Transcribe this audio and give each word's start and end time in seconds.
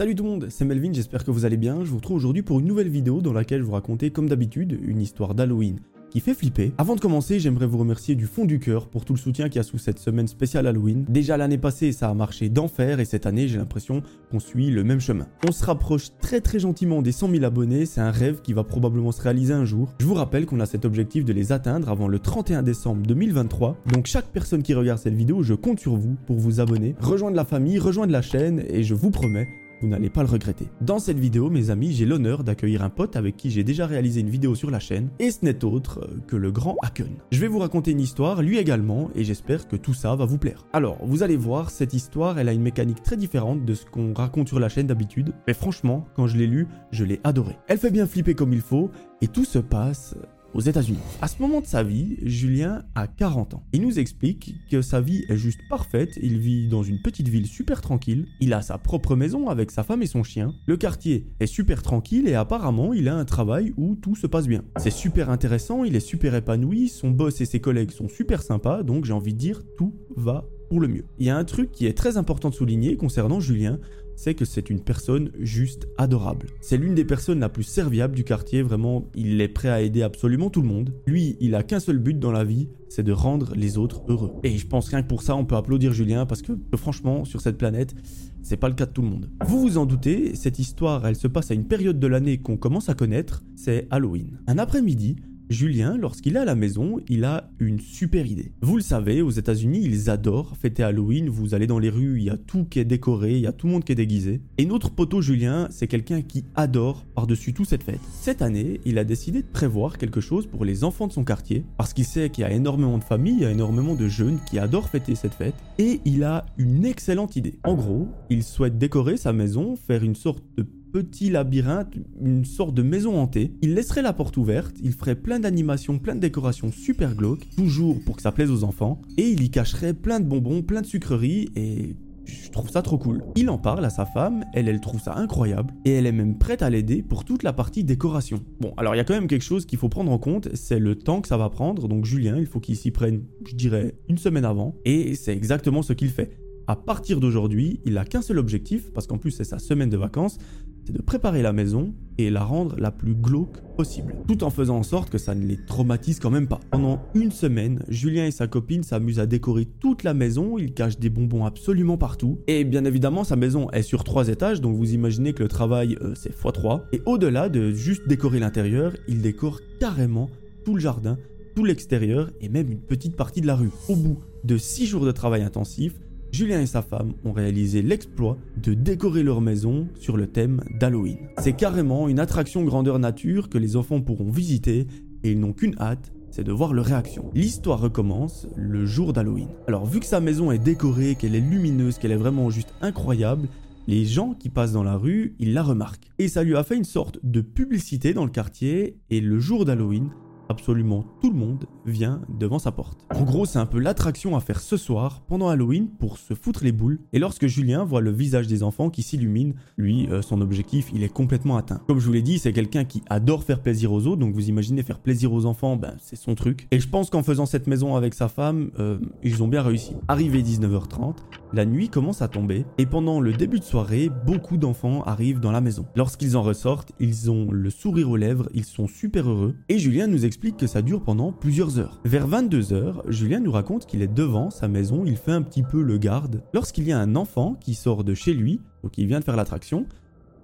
Salut 0.00 0.14
tout 0.14 0.24
le 0.24 0.30
monde, 0.30 0.46
c'est 0.48 0.64
Melvin, 0.64 0.94
j'espère 0.94 1.26
que 1.26 1.30
vous 1.30 1.44
allez 1.44 1.58
bien. 1.58 1.84
Je 1.84 1.90
vous 1.90 1.98
retrouve 1.98 2.16
aujourd'hui 2.16 2.40
pour 2.40 2.58
une 2.58 2.66
nouvelle 2.66 2.88
vidéo 2.88 3.20
dans 3.20 3.34
laquelle 3.34 3.60
je 3.60 3.66
vous 3.66 3.72
raconter 3.72 4.10
comme 4.10 4.30
d'habitude 4.30 4.80
une 4.82 5.02
histoire 5.02 5.34
d'Halloween 5.34 5.78
qui 6.08 6.20
fait 6.20 6.32
flipper. 6.32 6.72
Avant 6.78 6.94
de 6.94 7.00
commencer, 7.00 7.38
j'aimerais 7.38 7.66
vous 7.66 7.76
remercier 7.76 8.14
du 8.14 8.24
fond 8.24 8.46
du 8.46 8.60
cœur 8.60 8.88
pour 8.88 9.04
tout 9.04 9.12
le 9.12 9.18
soutien 9.18 9.50
qu'il 9.50 9.56
y 9.56 9.58
a 9.58 9.62
sous 9.62 9.76
cette 9.76 9.98
semaine 9.98 10.26
spéciale 10.26 10.66
Halloween. 10.66 11.04
Déjà 11.06 11.36
l'année 11.36 11.58
passée, 11.58 11.92
ça 11.92 12.08
a 12.08 12.14
marché 12.14 12.48
d'enfer 12.48 12.98
et 12.98 13.04
cette 13.04 13.26
année, 13.26 13.46
j'ai 13.46 13.58
l'impression 13.58 14.02
qu'on 14.30 14.40
suit 14.40 14.70
le 14.70 14.84
même 14.84 15.00
chemin. 15.00 15.26
On 15.46 15.52
se 15.52 15.66
rapproche 15.66 16.16
très 16.18 16.40
très 16.40 16.58
gentiment 16.58 17.02
des 17.02 17.12
100 17.12 17.32
000 17.32 17.44
abonnés, 17.44 17.84
c'est 17.84 18.00
un 18.00 18.10
rêve 18.10 18.40
qui 18.40 18.54
va 18.54 18.64
probablement 18.64 19.12
se 19.12 19.20
réaliser 19.20 19.52
un 19.52 19.66
jour. 19.66 19.92
Je 20.00 20.06
vous 20.06 20.14
rappelle 20.14 20.46
qu'on 20.46 20.60
a 20.60 20.66
cet 20.66 20.86
objectif 20.86 21.26
de 21.26 21.34
les 21.34 21.52
atteindre 21.52 21.90
avant 21.90 22.08
le 22.08 22.18
31 22.18 22.62
décembre 22.62 23.06
2023. 23.06 23.76
Donc 23.92 24.06
chaque 24.06 24.28
personne 24.32 24.62
qui 24.62 24.72
regarde 24.72 24.98
cette 24.98 25.12
vidéo, 25.12 25.42
je 25.42 25.52
compte 25.52 25.78
sur 25.78 25.96
vous 25.96 26.16
pour 26.26 26.38
vous 26.38 26.58
abonner, 26.58 26.96
rejoindre 27.00 27.36
la 27.36 27.44
famille, 27.44 27.78
rejoindre 27.78 28.12
la 28.14 28.22
chaîne 28.22 28.64
et 28.66 28.82
je 28.82 28.94
vous 28.94 29.10
promets 29.10 29.46
vous 29.80 29.88
n'allez 29.88 30.10
pas 30.10 30.22
le 30.22 30.28
regretter. 30.28 30.68
Dans 30.80 30.98
cette 30.98 31.18
vidéo, 31.18 31.50
mes 31.50 31.70
amis, 31.70 31.92
j'ai 31.92 32.06
l'honneur 32.06 32.44
d'accueillir 32.44 32.82
un 32.82 32.90
pote 32.90 33.16
avec 33.16 33.36
qui 33.36 33.50
j'ai 33.50 33.64
déjà 33.64 33.86
réalisé 33.86 34.20
une 34.20 34.30
vidéo 34.30 34.54
sur 34.54 34.70
la 34.70 34.78
chaîne, 34.78 35.10
et 35.18 35.30
ce 35.30 35.44
n'est 35.44 35.64
autre 35.64 36.08
que 36.26 36.36
le 36.36 36.52
grand 36.52 36.76
Haken. 36.82 37.16
Je 37.30 37.40
vais 37.40 37.48
vous 37.48 37.58
raconter 37.58 37.92
une 37.92 38.00
histoire, 38.00 38.42
lui 38.42 38.58
également, 38.58 39.10
et 39.14 39.24
j'espère 39.24 39.68
que 39.68 39.76
tout 39.76 39.94
ça 39.94 40.14
va 40.14 40.24
vous 40.24 40.38
plaire. 40.38 40.66
Alors, 40.72 40.98
vous 41.02 41.22
allez 41.22 41.36
voir, 41.36 41.70
cette 41.70 41.94
histoire, 41.94 42.38
elle 42.38 42.48
a 42.48 42.52
une 42.52 42.62
mécanique 42.62 43.02
très 43.02 43.16
différente 43.16 43.64
de 43.64 43.74
ce 43.74 43.86
qu'on 43.86 44.12
raconte 44.12 44.48
sur 44.48 44.60
la 44.60 44.68
chaîne 44.68 44.86
d'habitude, 44.86 45.32
mais 45.46 45.54
franchement, 45.54 46.06
quand 46.14 46.26
je 46.26 46.36
l'ai 46.36 46.46
lu, 46.46 46.68
je 46.90 47.04
l'ai 47.04 47.20
adoré. 47.24 47.56
Elle 47.68 47.78
fait 47.78 47.90
bien 47.90 48.06
flipper 48.06 48.34
comme 48.34 48.52
il 48.52 48.60
faut, 48.60 48.90
et 49.20 49.28
tout 49.28 49.44
se 49.44 49.58
passe 49.58 50.14
aux 50.54 50.60
États-Unis. 50.60 50.98
À 51.20 51.28
ce 51.28 51.40
moment 51.40 51.60
de 51.60 51.66
sa 51.66 51.82
vie, 51.82 52.16
Julien 52.22 52.82
a 52.94 53.06
40 53.06 53.54
ans. 53.54 53.62
Il 53.72 53.82
nous 53.82 53.98
explique 53.98 54.54
que 54.70 54.82
sa 54.82 55.00
vie 55.00 55.24
est 55.28 55.36
juste 55.36 55.60
parfaite, 55.68 56.18
il 56.22 56.38
vit 56.38 56.68
dans 56.68 56.82
une 56.82 57.00
petite 57.00 57.28
ville 57.28 57.46
super 57.46 57.80
tranquille, 57.80 58.26
il 58.40 58.52
a 58.52 58.62
sa 58.62 58.78
propre 58.78 59.16
maison 59.16 59.48
avec 59.48 59.70
sa 59.70 59.82
femme 59.82 60.02
et 60.02 60.06
son 60.06 60.22
chien, 60.22 60.54
le 60.66 60.76
quartier 60.76 61.26
est 61.40 61.46
super 61.46 61.82
tranquille 61.82 62.28
et 62.28 62.34
apparemment 62.34 62.92
il 62.92 63.08
a 63.08 63.14
un 63.14 63.24
travail 63.24 63.72
où 63.76 63.96
tout 63.96 64.16
se 64.16 64.26
passe 64.26 64.46
bien. 64.46 64.64
C'est 64.78 64.90
super 64.90 65.30
intéressant, 65.30 65.84
il 65.84 65.96
est 65.96 66.00
super 66.00 66.34
épanoui, 66.34 66.88
son 66.88 67.10
boss 67.10 67.40
et 67.40 67.46
ses 67.46 67.60
collègues 67.60 67.90
sont 67.90 68.08
super 68.08 68.42
sympas, 68.42 68.82
donc 68.82 69.04
j'ai 69.04 69.12
envie 69.12 69.34
de 69.34 69.38
dire 69.38 69.62
tout 69.76 69.94
va 70.16 70.44
pour 70.68 70.80
le 70.80 70.88
mieux. 70.88 71.04
Il 71.18 71.26
y 71.26 71.30
a 71.30 71.36
un 71.36 71.44
truc 71.44 71.72
qui 71.72 71.86
est 71.86 71.96
très 71.96 72.16
important 72.16 72.48
de 72.48 72.54
souligner 72.54 72.96
concernant 72.96 73.40
Julien, 73.40 73.78
c'est 74.20 74.34
que 74.34 74.44
c'est 74.44 74.68
une 74.68 74.80
personne 74.80 75.30
juste 75.40 75.88
adorable. 75.96 76.48
C'est 76.60 76.76
l'une 76.76 76.94
des 76.94 77.06
personnes 77.06 77.40
la 77.40 77.48
plus 77.48 77.62
serviable 77.62 78.14
du 78.14 78.22
quartier, 78.22 78.60
vraiment, 78.60 79.08
il 79.14 79.40
est 79.40 79.48
prêt 79.48 79.70
à 79.70 79.80
aider 79.80 80.02
absolument 80.02 80.50
tout 80.50 80.60
le 80.60 80.68
monde. 80.68 80.92
Lui, 81.06 81.38
il 81.40 81.54
a 81.54 81.62
qu'un 81.62 81.80
seul 81.80 81.98
but 81.98 82.18
dans 82.18 82.30
la 82.30 82.44
vie, 82.44 82.68
c'est 82.90 83.02
de 83.02 83.12
rendre 83.12 83.54
les 83.56 83.78
autres 83.78 84.02
heureux. 84.08 84.32
Et 84.42 84.58
je 84.58 84.66
pense 84.66 84.88
rien 84.88 85.00
que 85.00 85.08
pour 85.08 85.22
ça, 85.22 85.34
on 85.36 85.46
peut 85.46 85.56
applaudir 85.56 85.94
Julien, 85.94 86.26
parce 86.26 86.42
que 86.42 86.52
franchement, 86.76 87.24
sur 87.24 87.40
cette 87.40 87.56
planète, 87.56 87.94
c'est 88.42 88.58
pas 88.58 88.68
le 88.68 88.74
cas 88.74 88.84
de 88.84 88.92
tout 88.92 89.00
le 89.00 89.08
monde. 89.08 89.30
Vous 89.46 89.58
vous 89.58 89.78
en 89.78 89.86
doutez, 89.86 90.34
cette 90.34 90.58
histoire, 90.58 91.06
elle 91.06 91.16
se 91.16 91.26
passe 91.26 91.50
à 91.50 91.54
une 91.54 91.66
période 91.66 91.98
de 91.98 92.06
l'année 92.06 92.36
qu'on 92.36 92.58
commence 92.58 92.90
à 92.90 92.94
connaître, 92.94 93.42
c'est 93.56 93.86
Halloween. 93.90 94.38
Un 94.46 94.58
après-midi, 94.58 95.16
Julien, 95.50 95.98
lorsqu'il 95.98 96.36
est 96.36 96.38
à 96.38 96.44
la 96.44 96.54
maison, 96.54 97.00
il 97.08 97.24
a 97.24 97.50
une 97.58 97.80
super 97.80 98.24
idée. 98.24 98.52
Vous 98.62 98.76
le 98.76 98.82
savez, 98.82 99.20
aux 99.20 99.30
États-Unis, 99.30 99.80
ils 99.82 100.08
adorent 100.08 100.56
fêter 100.56 100.84
Halloween. 100.84 101.28
Vous 101.28 101.54
allez 101.54 101.66
dans 101.66 101.80
les 101.80 101.90
rues, 101.90 102.18
il 102.18 102.24
y 102.24 102.30
a 102.30 102.36
tout 102.36 102.64
qui 102.64 102.78
est 102.78 102.84
décoré, 102.84 103.32
il 103.32 103.40
y 103.40 103.48
a 103.48 103.52
tout 103.52 103.66
le 103.66 103.72
monde 103.72 103.82
qui 103.82 103.90
est 103.90 103.96
déguisé. 103.96 104.40
Et 104.58 104.64
notre 104.64 104.90
poteau 104.90 105.20
Julien, 105.20 105.66
c'est 105.70 105.88
quelqu'un 105.88 106.22
qui 106.22 106.44
adore 106.54 107.04
par-dessus 107.16 107.52
tout 107.52 107.64
cette 107.64 107.82
fête. 107.82 107.98
Cette 108.12 108.42
année, 108.42 108.80
il 108.84 108.96
a 108.96 109.02
décidé 109.02 109.42
de 109.42 109.48
prévoir 109.48 109.98
quelque 109.98 110.20
chose 110.20 110.46
pour 110.46 110.64
les 110.64 110.84
enfants 110.84 111.08
de 111.08 111.12
son 111.12 111.24
quartier, 111.24 111.64
parce 111.76 111.94
qu'il 111.94 112.04
sait 112.04 112.30
qu'il 112.30 112.42
y 112.42 112.44
a 112.44 112.52
énormément 112.52 112.98
de 112.98 113.04
familles, 113.04 113.38
il 113.38 113.42
y 113.42 113.46
a 113.46 113.50
énormément 113.50 113.96
de 113.96 114.06
jeunes 114.06 114.38
qui 114.48 114.60
adorent 114.60 114.88
fêter 114.88 115.16
cette 115.16 115.34
fête, 115.34 115.56
et 115.78 116.00
il 116.04 116.22
a 116.22 116.46
une 116.58 116.84
excellente 116.84 117.34
idée. 117.34 117.58
En 117.64 117.74
gros, 117.74 118.06
il 118.30 118.44
souhaite 118.44 118.78
décorer 118.78 119.16
sa 119.16 119.32
maison, 119.32 119.74
faire 119.74 120.04
une 120.04 120.14
sorte 120.14 120.44
de 120.56 120.64
petit 120.92 121.30
labyrinthe, 121.30 121.94
une 122.20 122.44
sorte 122.44 122.74
de 122.74 122.82
maison 122.82 123.18
hantée. 123.18 123.52
Il 123.62 123.74
laisserait 123.74 124.02
la 124.02 124.12
porte 124.12 124.36
ouverte, 124.36 124.76
il 124.82 124.92
ferait 124.92 125.16
plein 125.16 125.40
d'animations, 125.40 125.98
plein 125.98 126.14
de 126.14 126.20
décorations 126.20 126.72
super 126.72 127.14
glauques, 127.14 127.48
toujours 127.56 127.98
pour 128.04 128.16
que 128.16 128.22
ça 128.22 128.32
plaise 128.32 128.50
aux 128.50 128.64
enfants, 128.64 129.00
et 129.16 129.28
il 129.28 129.42
y 129.42 129.50
cacherait 129.50 129.94
plein 129.94 130.20
de 130.20 130.26
bonbons, 130.26 130.62
plein 130.62 130.80
de 130.80 130.86
sucreries, 130.86 131.48
et 131.56 131.96
je 132.24 132.50
trouve 132.50 132.70
ça 132.70 132.82
trop 132.82 132.98
cool. 132.98 133.24
Il 133.36 133.50
en 133.50 133.58
parle 133.58 133.84
à 133.84 133.90
sa 133.90 134.06
femme, 134.06 134.44
elle, 134.54 134.68
elle 134.68 134.80
trouve 134.80 135.00
ça 135.00 135.16
incroyable, 135.16 135.74
et 135.84 135.90
elle 135.90 136.06
est 136.06 136.12
même 136.12 136.38
prête 136.38 136.62
à 136.62 136.70
l'aider 136.70 137.02
pour 137.02 137.24
toute 137.24 137.42
la 137.42 137.52
partie 137.52 137.82
décoration. 137.82 138.40
Bon, 138.60 138.72
alors 138.76 138.94
il 138.94 138.98
y 138.98 139.00
a 139.00 139.04
quand 139.04 139.14
même 139.14 139.26
quelque 139.26 139.42
chose 139.42 139.66
qu'il 139.66 139.78
faut 139.78 139.88
prendre 139.88 140.12
en 140.12 140.18
compte, 140.18 140.48
c'est 140.54 140.78
le 140.78 140.96
temps 140.96 141.20
que 141.20 141.28
ça 141.28 141.36
va 141.36 141.50
prendre, 141.50 141.88
donc 141.88 142.04
Julien, 142.04 142.36
il 142.38 142.46
faut 142.46 142.60
qu'il 142.60 142.76
s'y 142.76 142.90
prenne, 142.90 143.22
je 143.46 143.54
dirais, 143.54 143.96
une 144.08 144.18
semaine 144.18 144.44
avant, 144.44 144.76
et 144.84 145.14
c'est 145.14 145.32
exactement 145.32 145.82
ce 145.82 145.92
qu'il 145.92 146.10
fait. 146.10 146.30
À 146.66 146.76
partir 146.76 147.18
d'aujourd'hui, 147.18 147.80
il 147.84 147.94
n'a 147.94 148.04
qu'un 148.04 148.22
seul 148.22 148.38
objectif, 148.38 148.92
parce 148.92 149.08
qu'en 149.08 149.18
plus 149.18 149.32
c'est 149.32 149.42
sa 149.42 149.58
semaine 149.58 149.90
de 149.90 149.96
vacances, 149.96 150.38
c'est 150.84 150.92
de 150.92 151.02
préparer 151.02 151.42
la 151.42 151.52
maison 151.52 151.94
et 152.18 152.30
la 152.30 152.42
rendre 152.42 152.76
la 152.78 152.90
plus 152.90 153.14
glauque 153.14 153.60
possible, 153.76 154.14
tout 154.28 154.44
en 154.44 154.50
faisant 154.50 154.78
en 154.78 154.82
sorte 154.82 155.10
que 155.10 155.18
ça 155.18 155.34
ne 155.34 155.46
les 155.46 155.56
traumatise 155.64 156.18
quand 156.20 156.30
même 156.30 156.48
pas. 156.48 156.60
Pendant 156.70 157.00
une 157.14 157.30
semaine, 157.30 157.82
Julien 157.88 158.26
et 158.26 158.30
sa 158.30 158.46
copine 158.46 158.82
s'amusent 158.82 159.20
à 159.20 159.26
décorer 159.26 159.66
toute 159.80 160.02
la 160.02 160.12
maison, 160.12 160.58
ils 160.58 160.74
cachent 160.74 160.98
des 160.98 161.10
bonbons 161.10 161.44
absolument 161.44 161.96
partout, 161.96 162.40
et 162.46 162.64
bien 162.64 162.84
évidemment 162.84 163.24
sa 163.24 163.36
maison 163.36 163.70
est 163.70 163.82
sur 163.82 164.04
trois 164.04 164.28
étages, 164.28 164.60
donc 164.60 164.76
vous 164.76 164.92
imaginez 164.92 165.32
que 165.32 165.42
le 165.42 165.48
travail 165.48 165.96
euh, 166.02 166.14
c'est 166.14 166.34
x3, 166.34 166.82
et 166.92 167.00
au-delà 167.06 167.48
de 167.48 167.72
juste 167.72 168.06
décorer 168.06 168.38
l'intérieur, 168.38 168.92
ils 169.08 169.22
décorent 169.22 169.60
carrément 169.78 170.28
tout 170.64 170.74
le 170.74 170.80
jardin, 170.80 171.16
tout 171.54 171.64
l'extérieur 171.64 172.30
et 172.40 172.48
même 172.48 172.70
une 172.70 172.80
petite 172.80 173.16
partie 173.16 173.40
de 173.40 173.46
la 173.46 173.56
rue. 173.56 173.70
Au 173.88 173.96
bout 173.96 174.18
de 174.44 174.56
6 174.56 174.86
jours 174.86 175.04
de 175.04 175.12
travail 175.12 175.42
intensif, 175.42 175.94
Julien 176.32 176.60
et 176.60 176.66
sa 176.66 176.82
femme 176.82 177.14
ont 177.24 177.32
réalisé 177.32 177.82
l'exploit 177.82 178.38
de 178.62 178.74
décorer 178.74 179.22
leur 179.22 179.40
maison 179.40 179.88
sur 179.98 180.16
le 180.16 180.28
thème 180.28 180.62
d'Halloween. 180.78 181.18
C'est 181.38 181.54
carrément 181.54 182.08
une 182.08 182.20
attraction 182.20 182.64
grandeur 182.64 182.98
nature 182.98 183.48
que 183.48 183.58
les 183.58 183.76
enfants 183.76 184.00
pourront 184.00 184.30
visiter 184.30 184.86
et 185.24 185.32
ils 185.32 185.40
n'ont 185.40 185.52
qu'une 185.52 185.76
hâte, 185.80 186.12
c'est 186.30 186.44
de 186.44 186.52
voir 186.52 186.72
leur 186.72 186.86
réaction. 186.86 187.30
L'histoire 187.34 187.80
recommence 187.80 188.46
le 188.56 188.86
jour 188.86 189.12
d'Halloween. 189.12 189.48
Alors 189.66 189.86
vu 189.86 189.98
que 189.98 190.06
sa 190.06 190.20
maison 190.20 190.52
est 190.52 190.58
décorée, 190.58 191.16
qu'elle 191.16 191.34
est 191.34 191.40
lumineuse, 191.40 191.98
qu'elle 191.98 192.12
est 192.12 192.16
vraiment 192.16 192.48
juste 192.48 192.72
incroyable, 192.80 193.48
les 193.88 194.04
gens 194.04 194.34
qui 194.34 194.50
passent 194.50 194.72
dans 194.72 194.84
la 194.84 194.96
rue, 194.96 195.34
ils 195.40 195.52
la 195.52 195.64
remarquent. 195.64 196.10
Et 196.20 196.28
ça 196.28 196.44
lui 196.44 196.54
a 196.54 196.62
fait 196.62 196.76
une 196.76 196.84
sorte 196.84 197.18
de 197.24 197.40
publicité 197.40 198.14
dans 198.14 198.24
le 198.24 198.30
quartier 198.30 198.98
et 199.10 199.20
le 199.20 199.40
jour 199.40 199.64
d'Halloween, 199.64 200.10
absolument 200.50 201.04
tout 201.22 201.30
le 201.30 201.36
monde 201.36 201.64
vient 201.86 202.20
devant 202.28 202.58
sa 202.58 202.72
porte. 202.72 203.06
En 203.14 203.22
gros, 203.22 203.46
c'est 203.46 203.58
un 203.58 203.66
peu 203.66 203.78
l'attraction 203.78 204.36
à 204.36 204.40
faire 204.40 204.60
ce 204.60 204.76
soir, 204.76 205.22
pendant 205.28 205.48
Halloween, 205.48 205.88
pour 205.88 206.18
se 206.18 206.34
foutre 206.34 206.64
les 206.64 206.72
boules. 206.72 206.98
Et 207.12 207.18
lorsque 207.18 207.46
Julien 207.46 207.84
voit 207.84 208.00
le 208.00 208.10
visage 208.10 208.48
des 208.48 208.62
enfants 208.62 208.90
qui 208.90 209.02
s'illumine, 209.02 209.54
lui, 209.76 210.08
euh, 210.10 210.22
son 210.22 210.40
objectif, 210.40 210.90
il 210.92 211.04
est 211.04 211.08
complètement 211.08 211.56
atteint. 211.56 211.80
Comme 211.86 212.00
je 212.00 212.06
vous 212.06 212.12
l'ai 212.12 212.22
dit, 212.22 212.38
c'est 212.38 212.52
quelqu'un 212.52 212.84
qui 212.84 213.02
adore 213.08 213.44
faire 213.44 213.60
plaisir 213.60 213.92
aux 213.92 214.06
autres, 214.06 214.20
donc 214.20 214.34
vous 214.34 214.48
imaginez 214.48 214.82
faire 214.82 214.98
plaisir 214.98 215.32
aux 215.32 215.46
enfants, 215.46 215.76
ben 215.76 215.94
c'est 216.00 216.16
son 216.16 216.34
truc. 216.34 216.66
Et 216.72 216.80
je 216.80 216.88
pense 216.88 217.10
qu'en 217.10 217.22
faisant 217.22 217.46
cette 217.46 217.68
maison 217.68 217.94
avec 217.94 218.14
sa 218.14 218.28
femme, 218.28 218.70
euh, 218.78 218.98
ils 219.22 219.42
ont 219.42 219.48
bien 219.48 219.62
réussi. 219.62 219.92
Arrivé 220.08 220.42
19h30, 220.42 221.14
la 221.52 221.64
nuit 221.64 221.88
commence 221.88 222.22
à 222.22 222.28
tomber, 222.28 222.64
et 222.78 222.86
pendant 222.86 223.20
le 223.20 223.32
début 223.32 223.58
de 223.58 223.64
soirée, 223.64 224.10
beaucoup 224.26 224.56
d'enfants 224.56 225.02
arrivent 225.02 225.40
dans 225.40 225.52
la 225.52 225.60
maison. 225.60 225.86
Lorsqu'ils 225.96 226.36
en 226.36 226.42
ressortent, 226.42 226.92
ils 227.00 227.30
ont 227.30 227.50
le 227.50 227.70
sourire 227.70 228.10
aux 228.10 228.16
lèvres, 228.16 228.48
ils 228.54 228.64
sont 228.64 228.86
super 228.86 229.28
heureux, 229.28 229.54
et 229.68 229.78
Julien 229.78 230.06
nous 230.06 230.24
explique 230.24 230.56
que 230.56 230.66
ça 230.66 230.82
dure 230.82 231.02
pendant 231.02 231.32
plusieurs 231.32 231.78
heures. 231.78 232.00
Vers 232.04 232.26
22 232.26 232.72
heures, 232.72 233.02
Julien 233.08 233.40
nous 233.40 233.52
raconte 233.52 233.86
qu'il 233.86 234.02
est 234.02 234.12
devant 234.12 234.50
sa 234.50 234.68
maison, 234.68 235.04
il 235.04 235.16
fait 235.16 235.32
un 235.32 235.42
petit 235.42 235.62
peu 235.62 235.82
le 235.82 235.98
garde, 235.98 236.42
lorsqu'il 236.54 236.84
y 236.84 236.92
a 236.92 236.98
un 236.98 237.16
enfant 237.16 237.56
qui 237.60 237.74
sort 237.74 238.04
de 238.04 238.14
chez 238.14 238.34
lui, 238.34 238.60
donc 238.82 238.96
il 238.98 239.06
vient 239.06 239.20
de 239.20 239.24
faire 239.24 239.36
l'attraction, 239.36 239.86